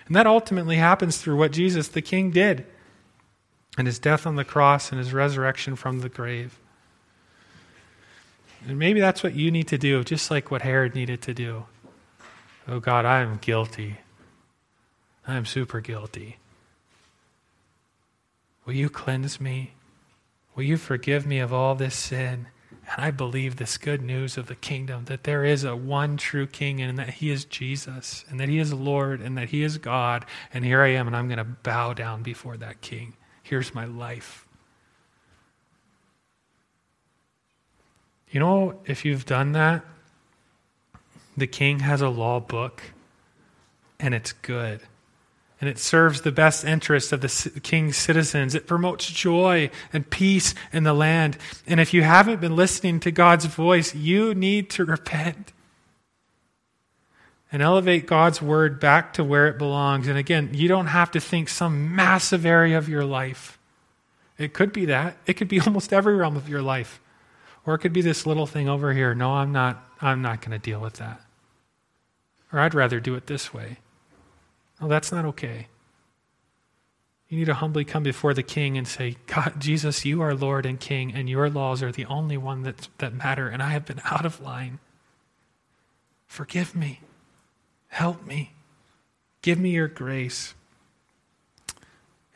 And 0.06 0.16
that 0.16 0.26
ultimately 0.26 0.76
happens 0.76 1.18
through 1.18 1.37
what 1.37 1.52
Jesus 1.52 1.88
the 1.88 2.00
king 2.00 2.30
did 2.30 2.64
and 3.76 3.87
his 3.87 3.98
death 3.98 4.26
on 4.26 4.37
the 4.37 4.44
cross 4.44 4.90
and 4.90 4.98
his 4.98 5.12
resurrection 5.12 5.76
from 5.76 6.00
the 6.00 6.08
grave. 6.08 6.58
And 8.66 8.78
maybe 8.78 9.00
that's 9.00 9.22
what 9.22 9.34
you 9.34 9.50
need 9.50 9.68
to 9.68 9.78
do, 9.78 10.02
just 10.04 10.30
like 10.30 10.50
what 10.50 10.62
Herod 10.62 10.94
needed 10.94 11.22
to 11.22 11.34
do. 11.34 11.66
Oh 12.66 12.80
God, 12.80 13.04
I 13.04 13.20
am 13.20 13.38
guilty. 13.38 13.98
I 15.26 15.36
am 15.36 15.44
super 15.44 15.80
guilty. 15.80 16.38
Will 18.64 18.74
you 18.74 18.90
cleanse 18.90 19.40
me? 19.40 19.72
Will 20.54 20.64
you 20.64 20.76
forgive 20.76 21.26
me 21.26 21.38
of 21.38 21.52
all 21.52 21.74
this 21.74 21.94
sin? 21.94 22.48
And 22.90 23.04
I 23.04 23.10
believe 23.10 23.56
this 23.56 23.78
good 23.78 24.02
news 24.02 24.36
of 24.36 24.46
the 24.46 24.54
kingdom 24.54 25.04
that 25.06 25.24
there 25.24 25.44
is 25.44 25.64
a 25.64 25.76
one 25.76 26.16
true 26.16 26.46
king 26.46 26.80
and 26.80 26.98
that 26.98 27.10
he 27.10 27.30
is 27.30 27.44
Jesus 27.44 28.24
and 28.28 28.40
that 28.40 28.48
he 28.48 28.58
is 28.58 28.72
Lord 28.72 29.20
and 29.20 29.36
that 29.36 29.50
he 29.50 29.62
is 29.62 29.78
God. 29.78 30.24
And 30.52 30.64
here 30.64 30.82
I 30.82 30.88
am 30.88 31.06
and 31.06 31.14
I'm 31.14 31.28
going 31.28 31.38
to 31.38 31.44
bow 31.44 31.92
down 31.92 32.22
before 32.22 32.56
that 32.56 32.80
king. 32.80 33.14
Here's 33.42 33.74
my 33.74 33.84
life. 33.84 34.47
You 38.30 38.40
know, 38.40 38.80
if 38.86 39.04
you've 39.04 39.26
done 39.26 39.52
that, 39.52 39.84
the 41.36 41.46
king 41.46 41.80
has 41.80 42.00
a 42.00 42.08
law 42.08 42.40
book 42.40 42.82
and 44.00 44.14
it's 44.14 44.32
good 44.32 44.80
and 45.60 45.68
it 45.68 45.78
serves 45.78 46.20
the 46.20 46.30
best 46.32 46.64
interests 46.64 47.12
of 47.12 47.20
the 47.20 47.60
king's 47.60 47.96
citizens. 47.96 48.54
It 48.54 48.66
promotes 48.66 49.10
joy 49.10 49.70
and 49.92 50.08
peace 50.08 50.54
in 50.72 50.84
the 50.84 50.92
land. 50.92 51.36
And 51.66 51.80
if 51.80 51.92
you 51.92 52.02
haven't 52.02 52.40
been 52.40 52.54
listening 52.54 53.00
to 53.00 53.10
God's 53.10 53.46
voice, 53.46 53.94
you 53.94 54.34
need 54.34 54.70
to 54.70 54.84
repent 54.84 55.52
and 57.50 57.60
elevate 57.60 58.06
God's 58.06 58.40
word 58.40 58.78
back 58.78 59.14
to 59.14 59.24
where 59.24 59.48
it 59.48 59.58
belongs. 59.58 60.06
And 60.06 60.16
again, 60.16 60.50
you 60.52 60.68
don't 60.68 60.86
have 60.86 61.10
to 61.12 61.20
think 61.20 61.48
some 61.48 61.94
massive 61.96 62.46
area 62.46 62.78
of 62.78 62.88
your 62.88 63.04
life. 63.04 63.58
It 64.36 64.54
could 64.54 64.72
be 64.72 64.84
that. 64.86 65.16
It 65.26 65.34
could 65.34 65.48
be 65.48 65.60
almost 65.66 65.92
every 65.92 66.14
realm 66.14 66.36
of 66.36 66.48
your 66.48 66.62
life. 66.62 67.00
Or 67.68 67.74
it 67.74 67.81
could 67.81 67.92
be 67.92 68.00
this 68.00 68.24
little 68.24 68.46
thing 68.46 68.66
over 68.66 68.94
here. 68.94 69.14
No, 69.14 69.35
I'm 69.35 69.52
not 69.52 69.87
I'm 70.00 70.22
not 70.22 70.40
going 70.40 70.52
to 70.52 70.59
deal 70.59 70.81
with 70.81 70.94
that. 70.94 71.20
Or 72.50 72.61
I'd 72.61 72.72
rather 72.72 72.98
do 72.98 73.14
it 73.14 73.26
this 73.26 73.52
way. 73.52 73.76
No, 74.81 74.88
that's 74.88 75.12
not 75.12 75.26
okay. 75.26 75.66
You 77.28 77.37
need 77.37 77.44
to 77.44 77.52
humbly 77.52 77.85
come 77.85 78.02
before 78.02 78.33
the 78.33 78.42
king 78.42 78.78
and 78.78 78.88
say, 78.88 79.16
God, 79.26 79.61
Jesus, 79.61 80.07
you 80.07 80.22
are 80.22 80.35
Lord 80.35 80.64
and 80.64 80.81
King, 80.81 81.12
and 81.12 81.28
your 81.28 81.50
laws 81.50 81.83
are 81.83 81.92
the 81.92 82.07
only 82.07 82.38
one 82.38 82.62
that, 82.62 82.88
that 82.96 83.12
matter, 83.12 83.48
and 83.48 83.62
I 83.62 83.68
have 83.68 83.85
been 83.85 84.00
out 84.02 84.24
of 84.24 84.40
line. 84.40 84.78
Forgive 86.26 86.74
me. 86.74 87.00
Help 87.88 88.26
me. 88.26 88.52
Give 89.42 89.59
me 89.59 89.72
your 89.72 89.88
grace. 89.88 90.54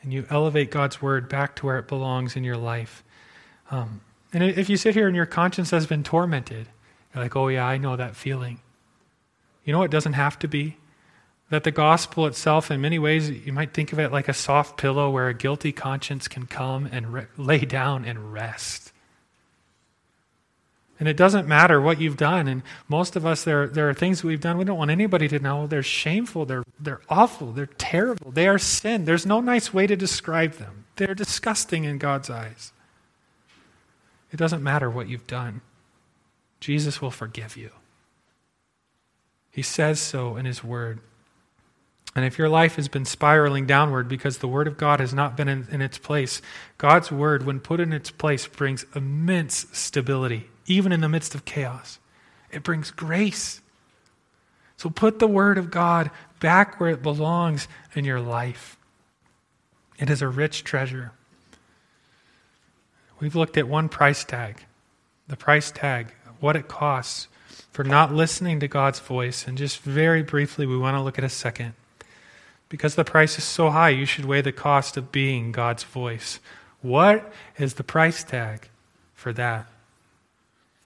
And 0.03 0.13
you 0.13 0.27
elevate 0.29 0.69
God's 0.69 1.01
word 1.01 1.27
back 1.27 1.55
to 1.55 1.65
where 1.65 1.79
it 1.79 1.87
belongs 1.87 2.35
in 2.35 2.43
your 2.43 2.57
life. 2.57 3.03
Um, 3.71 4.01
and 4.33 4.43
if 4.43 4.69
you 4.69 4.77
sit 4.77 4.95
here 4.95 5.07
and 5.07 5.15
your 5.15 5.27
conscience 5.27 5.69
has 5.69 5.85
been 5.85 6.03
tormented, 6.03 6.67
you're 7.13 7.23
like, 7.23 7.35
oh, 7.35 7.47
yeah, 7.47 7.65
I 7.65 7.77
know 7.77 7.95
that 7.95 8.15
feeling. 8.15 8.59
You 9.63 9.71
know, 9.71 9.83
it 9.83 9.91
doesn't 9.91 10.13
have 10.13 10.39
to 10.39 10.47
be. 10.47 10.77
That 11.49 11.63
the 11.63 11.71
gospel 11.71 12.25
itself, 12.25 12.71
in 12.71 12.81
many 12.81 12.97
ways, 12.97 13.29
you 13.29 13.53
might 13.53 13.73
think 13.73 13.93
of 13.93 13.99
it 13.99 14.11
like 14.11 14.27
a 14.27 14.33
soft 14.33 14.75
pillow 14.75 15.11
where 15.11 15.27
a 15.27 15.35
guilty 15.35 15.71
conscience 15.71 16.27
can 16.27 16.47
come 16.47 16.89
and 16.91 17.13
re- 17.13 17.25
lay 17.37 17.59
down 17.59 18.05
and 18.05 18.33
rest. 18.33 18.91
And 20.99 21.07
it 21.07 21.17
doesn't 21.17 21.47
matter 21.47 21.79
what 21.79 22.01
you've 22.01 22.17
done. 22.17 22.47
And 22.47 22.63
most 22.87 23.15
of 23.15 23.25
us, 23.25 23.43
there, 23.43 23.67
there 23.67 23.87
are 23.87 23.93
things 23.93 24.23
we've 24.23 24.41
done 24.41 24.57
we 24.57 24.65
don't 24.65 24.77
want 24.77 24.89
anybody 24.89 25.27
to 25.27 25.39
know. 25.39 25.67
They're 25.67 25.83
shameful. 25.83 26.45
They're, 26.45 26.63
they're 26.79 27.01
awful. 27.07 27.51
They're 27.51 27.67
terrible. 27.67 28.31
They 28.31 28.47
are 28.47 28.57
sin. 28.57 29.05
There's 29.05 29.25
no 29.25 29.41
nice 29.41 29.73
way 29.73 29.85
to 29.85 29.95
describe 29.95 30.53
them. 30.53 30.85
They're 30.95 31.15
disgusting 31.15 31.83
in 31.83 31.97
God's 31.99 32.29
eyes. 32.29 32.72
It 34.33 34.37
doesn't 34.37 34.63
matter 34.63 34.89
what 34.89 35.07
you've 35.07 35.27
done, 35.27 35.61
Jesus 36.59 37.01
will 37.01 37.11
forgive 37.11 37.55
you. 37.55 37.69
He 39.51 39.61
says 39.61 39.99
so 39.99 40.35
in 40.35 40.45
His 40.45 40.63
Word. 40.63 40.99
And 42.15 42.25
if 42.25 42.37
your 42.37 42.49
life 42.49 42.75
has 42.75 42.87
been 42.87 43.05
spiraling 43.05 43.65
downward 43.65 44.07
because 44.07 44.39
the 44.39 44.47
Word 44.47 44.67
of 44.67 44.77
God 44.77 44.99
has 44.99 45.13
not 45.13 45.37
been 45.37 45.47
in, 45.47 45.67
in, 45.71 45.81
its 45.81 45.97
place, 45.97 46.41
God's 46.77 47.11
Word, 47.11 47.45
when 47.45 47.59
put 47.59 47.79
in 47.79 47.93
its 47.93 48.11
place, 48.11 48.47
brings 48.47 48.85
immense 48.95 49.67
stability, 49.71 50.49
even 50.65 50.91
in 50.91 51.01
the 51.01 51.09
midst 51.09 51.35
of 51.35 51.45
chaos. 51.45 51.99
It 52.51 52.63
brings 52.63 52.91
grace. 52.91 53.61
So 54.77 54.89
put 54.89 55.19
the 55.19 55.27
Word 55.27 55.57
of 55.57 55.71
God 55.71 56.09
back 56.39 56.79
where 56.79 56.89
it 56.89 57.03
belongs 57.03 57.67
in 57.95 58.05
your 58.05 58.19
life. 58.19 58.77
It 59.99 60.09
is 60.09 60.21
a 60.21 60.27
rich 60.27 60.63
treasure. 60.63 61.11
We've 63.19 63.35
looked 63.35 63.57
at 63.57 63.67
one 63.67 63.89
price 63.89 64.23
tag 64.23 64.63
the 65.27 65.37
price 65.37 65.71
tag, 65.71 66.13
what 66.39 66.55
it 66.55 66.67
costs 66.67 67.27
for 67.71 67.83
not 67.83 68.13
listening 68.13 68.59
to 68.59 68.67
God's 68.67 68.99
voice. 68.99 69.47
And 69.47 69.57
just 69.57 69.79
very 69.79 70.21
briefly, 70.21 70.65
we 70.65 70.77
want 70.77 70.95
to 70.95 71.01
look 71.01 71.17
at 71.17 71.23
a 71.23 71.29
second. 71.29 71.73
Because 72.69 72.95
the 72.95 73.03
price 73.03 73.37
is 73.37 73.43
so 73.43 73.69
high, 73.69 73.89
you 73.89 74.05
should 74.05 74.25
weigh 74.25 74.41
the 74.41 74.51
cost 74.51 74.97
of 74.97 75.11
being 75.11 75.51
God's 75.51 75.83
voice. 75.83 76.39
What 76.81 77.31
is 77.57 77.75
the 77.75 77.83
price 77.83 78.23
tag 78.23 78.69
for 79.13 79.33
that? 79.33 79.67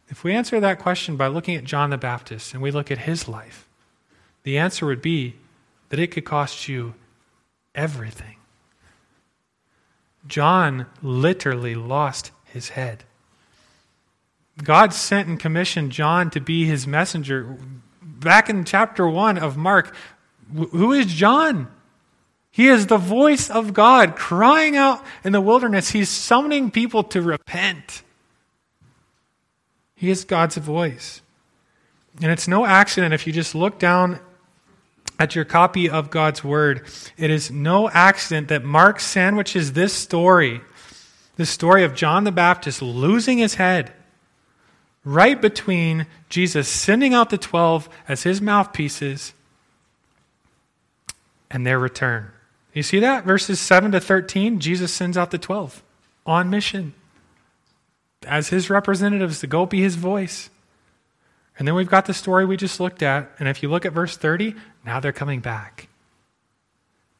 If 0.10 0.24
we 0.24 0.34
answer 0.34 0.60
that 0.60 0.80
question 0.80 1.18
by 1.18 1.28
looking 1.28 1.56
at 1.56 1.63
John 1.66 1.90
the 1.90 1.98
Baptist 1.98 2.54
and 2.54 2.62
we 2.62 2.72
look 2.72 2.92
at 2.92 3.00
his 3.00 3.28
life, 3.28 3.68
the 4.44 4.58
answer 4.58 4.86
would 4.86 5.02
be 5.02 5.36
that 5.90 6.00
it 6.00 6.08
could 6.08 6.26
cost 6.26 6.70
you 6.70 6.94
everything. 7.76 8.37
John 10.28 10.88
literally 11.02 11.76
lost 11.76 12.32
his 12.46 12.70
head. 12.70 13.04
God 14.63 14.94
sent 14.94 15.28
and 15.28 15.40
commissioned 15.40 15.92
John 15.92 16.30
to 16.32 16.40
be 16.40 16.66
his 16.66 16.88
messenger. 16.88 17.58
Back 18.02 18.50
in 18.50 18.63
chapter 18.66 19.08
1 19.08 19.38
of 19.38 19.58
Mark, 19.58 19.96
who 20.54 20.92
is 20.92 21.06
John? 21.08 21.68
He 22.50 22.68
is 22.68 22.88
the 22.88 22.98
voice 22.98 23.52
of 23.52 23.74
God 23.74 24.16
crying 24.16 24.76
out 24.76 25.06
in 25.24 25.32
the 25.32 25.42
wilderness. 25.42 25.92
He's 25.92 26.10
summoning 26.10 26.72
people 26.72 27.04
to 27.04 27.22
repent. 27.22 28.02
He 29.96 30.10
is 30.10 30.25
God's 30.25 30.58
voice. 30.58 31.21
And 32.21 32.32
it's 32.32 32.48
no 32.48 32.65
accident 32.65 33.13
if 33.13 33.28
you 33.28 33.34
just 33.34 33.54
look 33.54 33.78
down 33.78 34.19
at 35.20 35.36
your 35.36 35.46
copy 35.46 35.90
of 35.90 36.10
God's 36.10 36.44
Word, 36.44 36.86
it 37.18 37.30
is 37.30 37.52
no 37.52 37.90
accident 37.90 38.50
that 38.50 38.63
Mark 38.63 39.00
sandwiches 39.00 39.74
this 39.74 39.94
story, 39.94 40.62
the 41.36 41.46
story 41.46 41.84
of 41.84 41.96
John 41.96 42.24
the 42.24 42.32
Baptist 42.32 42.82
losing 42.82 43.38
his 43.38 43.56
head, 43.56 43.94
right 45.04 45.42
between 45.42 46.06
Jesus 46.30 46.68
sending 46.68 47.13
out 47.13 47.30
the 47.30 47.38
12 47.38 47.90
as 48.08 48.24
his 48.24 48.42
mouthpieces 48.42 49.34
and 51.50 51.65
their 51.65 51.80
return. 51.80 52.32
You 52.74 52.84
see 52.84 53.00
that? 53.00 53.24
Verses 53.24 53.60
7 53.60 53.92
to 53.94 54.00
13, 54.00 54.60
Jesus 54.60 54.94
sends 54.94 55.18
out 55.18 55.32
the 55.32 55.38
12 55.38 55.82
on 56.26 56.50
mission 56.50 56.94
as 58.26 58.50
his 58.50 58.70
representatives 58.70 59.40
to 59.40 59.48
go 59.48 59.65
be 59.65 59.82
his 59.82 59.96
voice. 59.96 60.50
And 61.58 61.68
then 61.68 61.76
we've 61.76 61.90
got 61.90 62.06
the 62.06 62.13
story 62.13 62.46
we 62.46 62.58
just 62.58 62.80
looked 62.80 63.02
at. 63.02 63.32
And 63.40 63.48
if 63.48 63.63
you 63.63 63.70
look 63.70 63.86
at 63.86 63.94
verse 63.94 64.15
30, 64.15 64.56
now 64.88 65.00
they're 65.00 65.12
coming 65.12 65.42
back. 65.42 65.90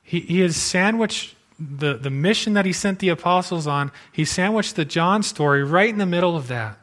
He, 0.02 0.22
he 0.22 0.40
has 0.40 0.56
sandwiched 0.56 1.36
the, 1.60 1.96
the 1.96 2.10
mission 2.10 2.54
that 2.54 2.66
he 2.66 2.74
sent 2.74 3.00
the 3.00 3.10
apostles 3.10 3.68
on, 3.68 3.92
he 4.12 4.26
sandwiched 4.26 4.76
the 4.76 4.86
John 4.86 5.24
story 5.24 5.64
right 5.64 5.90
in 5.90 5.98
the 5.98 6.06
middle 6.06 6.36
of 6.36 6.48
that. 6.48 6.80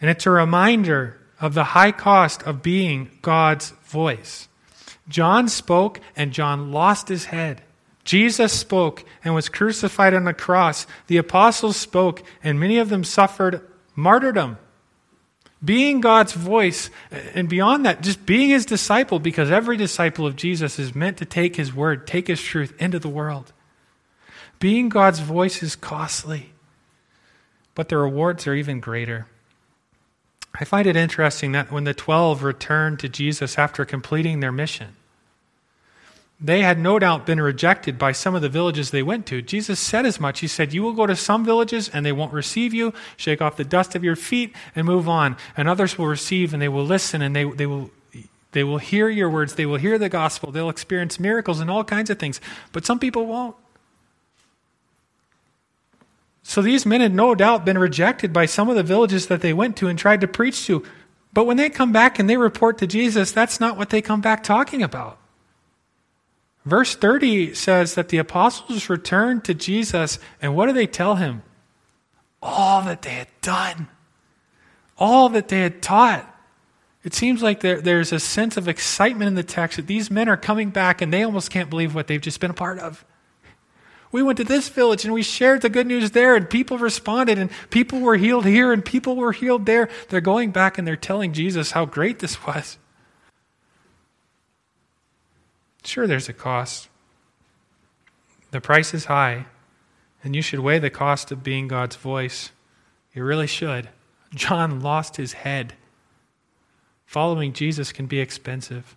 And 0.00 0.08
it's 0.10 0.26
a 0.26 0.30
reminder 0.30 1.18
of 1.40 1.54
the 1.54 1.64
high 1.64 1.92
cost 1.92 2.42
of 2.44 2.62
being 2.62 3.10
God's 3.22 3.70
voice. 3.84 4.48
John 5.08 5.48
spoke, 5.48 6.00
and 6.14 6.32
John 6.32 6.70
lost 6.70 7.08
his 7.08 7.26
head. 7.26 7.62
Jesus 8.04 8.52
spoke 8.52 9.04
and 9.24 9.34
was 9.34 9.48
crucified 9.48 10.14
on 10.14 10.24
the 10.24 10.34
cross. 10.34 10.86
The 11.06 11.16
apostles 11.16 11.76
spoke, 11.76 12.22
and 12.42 12.60
many 12.60 12.78
of 12.78 12.88
them 12.88 13.04
suffered 13.04 13.66
martyrdom. 13.94 14.58
Being 15.62 16.00
God's 16.00 16.32
voice, 16.32 16.88
and 17.34 17.48
beyond 17.48 17.84
that, 17.84 18.00
just 18.00 18.24
being 18.24 18.48
his 18.48 18.64
disciple, 18.64 19.18
because 19.18 19.50
every 19.50 19.76
disciple 19.76 20.26
of 20.26 20.36
Jesus 20.36 20.78
is 20.78 20.94
meant 20.94 21.18
to 21.18 21.26
take 21.26 21.56
his 21.56 21.74
word, 21.74 22.06
take 22.06 22.28
his 22.28 22.40
truth 22.40 22.74
into 22.78 22.98
the 22.98 23.08
world. 23.10 23.52
Being 24.58 24.88
God's 24.88 25.20
voice 25.20 25.62
is 25.62 25.76
costly, 25.76 26.52
but 27.74 27.88
the 27.90 27.98
rewards 27.98 28.46
are 28.46 28.54
even 28.54 28.80
greater. 28.80 29.26
I 30.58 30.64
find 30.64 30.86
it 30.86 30.96
interesting 30.96 31.52
that 31.52 31.70
when 31.70 31.84
the 31.84 31.94
12 31.94 32.42
returned 32.42 32.98
to 33.00 33.08
Jesus 33.08 33.58
after 33.58 33.84
completing 33.84 34.40
their 34.40 34.52
mission, 34.52 34.96
they 36.40 36.62
had 36.62 36.78
no 36.78 36.98
doubt 36.98 37.26
been 37.26 37.40
rejected 37.40 37.98
by 37.98 38.12
some 38.12 38.34
of 38.34 38.40
the 38.40 38.48
villages 38.48 38.90
they 38.90 39.02
went 39.02 39.26
to. 39.26 39.42
Jesus 39.42 39.78
said 39.78 40.06
as 40.06 40.18
much. 40.18 40.40
He 40.40 40.46
said, 40.46 40.72
You 40.72 40.82
will 40.82 40.94
go 40.94 41.06
to 41.06 41.14
some 41.14 41.44
villages 41.44 41.90
and 41.90 42.04
they 42.04 42.12
won't 42.12 42.32
receive 42.32 42.72
you. 42.72 42.94
Shake 43.18 43.42
off 43.42 43.58
the 43.58 43.64
dust 43.64 43.94
of 43.94 44.02
your 44.02 44.16
feet 44.16 44.54
and 44.74 44.86
move 44.86 45.06
on. 45.06 45.36
And 45.54 45.68
others 45.68 45.98
will 45.98 46.06
receive 46.06 46.54
and 46.54 46.62
they 46.62 46.68
will 46.68 46.84
listen 46.84 47.20
and 47.20 47.36
they, 47.36 47.44
they, 47.44 47.66
will, 47.66 47.90
they 48.52 48.64
will 48.64 48.78
hear 48.78 49.10
your 49.10 49.28
words. 49.28 49.54
They 49.54 49.66
will 49.66 49.76
hear 49.76 49.98
the 49.98 50.08
gospel. 50.08 50.50
They'll 50.50 50.70
experience 50.70 51.20
miracles 51.20 51.60
and 51.60 51.70
all 51.70 51.84
kinds 51.84 52.08
of 52.08 52.18
things. 52.18 52.40
But 52.72 52.86
some 52.86 52.98
people 52.98 53.26
won't. 53.26 53.56
So 56.42 56.62
these 56.62 56.86
men 56.86 57.02
had 57.02 57.14
no 57.14 57.34
doubt 57.34 57.66
been 57.66 57.76
rejected 57.76 58.32
by 58.32 58.46
some 58.46 58.70
of 58.70 58.76
the 58.76 58.82
villages 58.82 59.26
that 59.26 59.42
they 59.42 59.52
went 59.52 59.76
to 59.76 59.88
and 59.88 59.98
tried 59.98 60.22
to 60.22 60.26
preach 60.26 60.64
to. 60.66 60.82
But 61.34 61.44
when 61.44 61.58
they 61.58 61.68
come 61.68 61.92
back 61.92 62.18
and 62.18 62.30
they 62.30 62.38
report 62.38 62.78
to 62.78 62.86
Jesus, 62.86 63.30
that's 63.30 63.60
not 63.60 63.76
what 63.76 63.90
they 63.90 64.00
come 64.00 64.22
back 64.22 64.42
talking 64.42 64.82
about. 64.82 65.19
Verse 66.64 66.94
30 66.94 67.54
says 67.54 67.94
that 67.94 68.10
the 68.10 68.18
apostles 68.18 68.90
returned 68.90 69.44
to 69.44 69.54
Jesus, 69.54 70.18
and 70.42 70.54
what 70.54 70.66
do 70.66 70.72
they 70.72 70.86
tell 70.86 71.16
him? 71.16 71.42
All 72.42 72.82
that 72.82 73.02
they 73.02 73.10
had 73.10 73.28
done, 73.40 73.88
all 74.98 75.28
that 75.30 75.48
they 75.48 75.60
had 75.60 75.82
taught. 75.82 76.26
It 77.02 77.14
seems 77.14 77.42
like 77.42 77.60
there, 77.60 77.80
there's 77.80 78.12
a 78.12 78.20
sense 78.20 78.58
of 78.58 78.68
excitement 78.68 79.28
in 79.28 79.34
the 79.34 79.42
text 79.42 79.76
that 79.76 79.86
these 79.86 80.10
men 80.10 80.28
are 80.28 80.36
coming 80.36 80.68
back 80.68 81.00
and 81.00 81.12
they 81.12 81.22
almost 81.22 81.50
can't 81.50 81.70
believe 81.70 81.94
what 81.94 82.06
they've 82.06 82.20
just 82.20 82.40
been 82.40 82.50
a 82.50 82.54
part 82.54 82.78
of. 82.78 83.06
We 84.12 84.22
went 84.22 84.36
to 84.38 84.44
this 84.44 84.68
village 84.68 85.04
and 85.04 85.14
we 85.14 85.22
shared 85.22 85.62
the 85.62 85.70
good 85.70 85.86
news 85.86 86.10
there, 86.10 86.34
and 86.34 86.50
people 86.50 86.78
responded, 86.78 87.38
and 87.38 87.50
people 87.70 88.00
were 88.00 88.16
healed 88.16 88.44
here, 88.44 88.72
and 88.72 88.84
people 88.84 89.16
were 89.16 89.32
healed 89.32 89.66
there. 89.66 89.88
They're 90.08 90.20
going 90.20 90.50
back 90.50 90.78
and 90.78 90.86
they're 90.86 90.96
telling 90.96 91.32
Jesus 91.32 91.70
how 91.70 91.86
great 91.86 92.18
this 92.18 92.44
was. 92.44 92.76
Sure, 95.84 96.06
there's 96.06 96.28
a 96.28 96.32
cost. 96.32 96.88
The 98.50 98.60
price 98.60 98.92
is 98.94 99.06
high, 99.06 99.46
and 100.22 100.34
you 100.34 100.42
should 100.42 100.60
weigh 100.60 100.78
the 100.78 100.90
cost 100.90 101.30
of 101.30 101.42
being 101.42 101.68
God's 101.68 101.96
voice. 101.96 102.50
You 103.14 103.24
really 103.24 103.46
should. 103.46 103.88
John 104.34 104.80
lost 104.80 105.16
his 105.16 105.32
head. 105.32 105.74
Following 107.06 107.52
Jesus 107.52 107.92
can 107.92 108.06
be 108.06 108.20
expensive. 108.20 108.96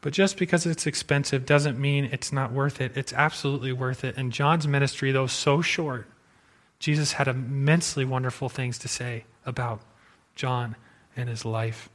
But 0.00 0.12
just 0.12 0.38
because 0.38 0.66
it's 0.66 0.86
expensive 0.86 1.44
doesn't 1.44 1.78
mean 1.78 2.06
it's 2.06 2.32
not 2.32 2.52
worth 2.52 2.80
it. 2.80 2.96
It's 2.96 3.12
absolutely 3.12 3.72
worth 3.72 4.02
it. 4.02 4.16
And 4.16 4.32
John's 4.32 4.66
ministry, 4.66 5.12
though 5.12 5.26
so 5.26 5.60
short, 5.60 6.06
Jesus 6.78 7.12
had 7.12 7.28
immensely 7.28 8.04
wonderful 8.04 8.48
things 8.48 8.78
to 8.78 8.88
say 8.88 9.24
about 9.44 9.80
John 10.34 10.74
and 11.16 11.28
his 11.28 11.44
life. 11.44 11.90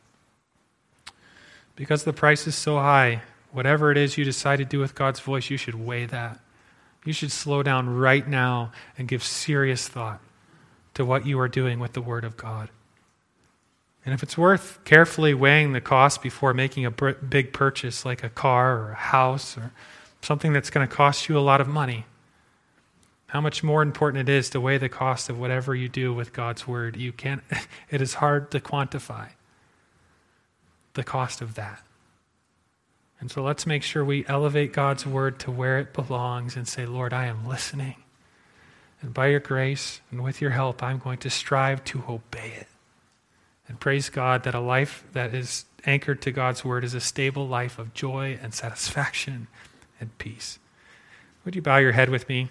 Because 1.76 2.04
the 2.04 2.14
price 2.14 2.48
is 2.48 2.56
so 2.56 2.78
high, 2.78 3.24
Whatever 3.56 3.90
it 3.90 3.98
is 3.98 4.18
you 4.18 4.26
decide 4.26 4.58
to 4.58 4.66
do 4.66 4.80
with 4.80 4.96
God's 4.96 5.22
voice, 5.22 5.50
you 5.50 5.56
should 5.56 5.76
weigh 5.76 6.06
that. 6.08 6.42
You 7.06 7.14
should 7.14 7.32
slow 7.32 7.64
down 7.64 7.88
right 7.88 8.28
now 8.28 8.74
and 8.98 9.08
give 9.08 9.24
serious 9.24 9.88
thought 9.88 10.20
to 10.94 11.06
what 11.06 11.26
you 11.26 11.40
are 11.40 11.48
doing 11.48 11.80
with 11.80 11.94
the 11.94 12.02
Word 12.02 12.26
of 12.26 12.36
God. 12.36 12.68
And 14.04 14.14
if 14.14 14.22
it's 14.22 14.38
worth 14.38 14.84
carefully 14.84 15.34
weighing 15.34 15.72
the 15.72 15.80
cost 15.80 16.22
before 16.22 16.54
making 16.54 16.86
a 16.86 16.92
big 16.92 17.54
purchase 17.54 18.04
like 18.04 18.26
a 18.26 18.30
car 18.30 18.78
or 18.78 18.92
a 18.92 18.96
house 18.96 19.58
or 19.58 19.72
something 20.22 20.52
that's 20.52 20.70
going 20.70 20.86
to 20.86 20.94
cost 20.94 21.30
you 21.30 21.38
a 21.38 21.40
lot 21.40 21.62
of 21.62 21.68
money, 21.70 22.06
how 23.28 23.40
much 23.40 23.64
more 23.64 23.82
important 23.82 24.28
it 24.28 24.32
is 24.34 24.50
to 24.50 24.60
weigh 24.60 24.78
the 24.78 24.90
cost 24.90 25.30
of 25.30 25.40
whatever 25.40 25.74
you 25.74 25.88
do 25.88 26.14
with 26.14 26.34
God's 26.34 26.68
Word. 26.68 26.98
You 26.98 27.14
can't, 27.14 27.42
it 27.90 28.02
is 28.02 28.16
hard 28.16 28.52
to 28.52 28.60
quantify 28.60 29.30
the 30.96 31.06
cost 31.06 31.42
of 31.42 31.56
that. 31.56 31.82
And 33.20 33.32
so 33.32 33.42
let's 33.42 33.66
make 33.66 33.84
sure 33.84 34.04
we 34.04 34.26
elevate 34.28 34.74
God's 34.74 35.06
word 35.06 35.40
to 35.40 35.52
where 35.52 35.80
it 35.80 35.94
belongs 35.94 36.56
and 36.56 36.68
say, 36.68 36.86
Lord, 36.86 37.14
I 37.14 37.26
am 37.26 37.48
listening. 37.48 37.96
And 39.02 39.14
by 39.14 39.28
your 39.28 39.40
grace 39.40 40.02
and 40.12 40.24
with 40.24 40.42
your 40.42 40.52
help, 40.52 40.84
I'm 40.84 41.00
going 41.00 41.20
to 41.20 41.30
strive 41.30 41.84
to 41.86 42.04
obey 42.10 42.54
it. 42.58 42.68
And 43.68 43.80
praise 43.80 44.10
God 44.10 44.44
that 44.44 44.56
a 44.56 44.60
life 44.60 45.06
that 45.14 45.34
is 45.34 45.66
anchored 45.86 46.22
to 46.24 46.32
God's 46.32 46.64
word 46.64 46.84
is 46.84 46.94
a 46.94 47.00
stable 47.00 47.48
life 47.48 47.80
of 47.80 47.94
joy 47.94 48.38
and 48.42 48.54
satisfaction 48.54 49.48
and 50.00 50.16
peace. 50.18 50.60
Would 51.44 51.56
you 51.56 51.62
bow 51.62 51.78
your 51.78 51.92
head 51.94 52.10
with 52.10 52.28
me? 52.28 52.50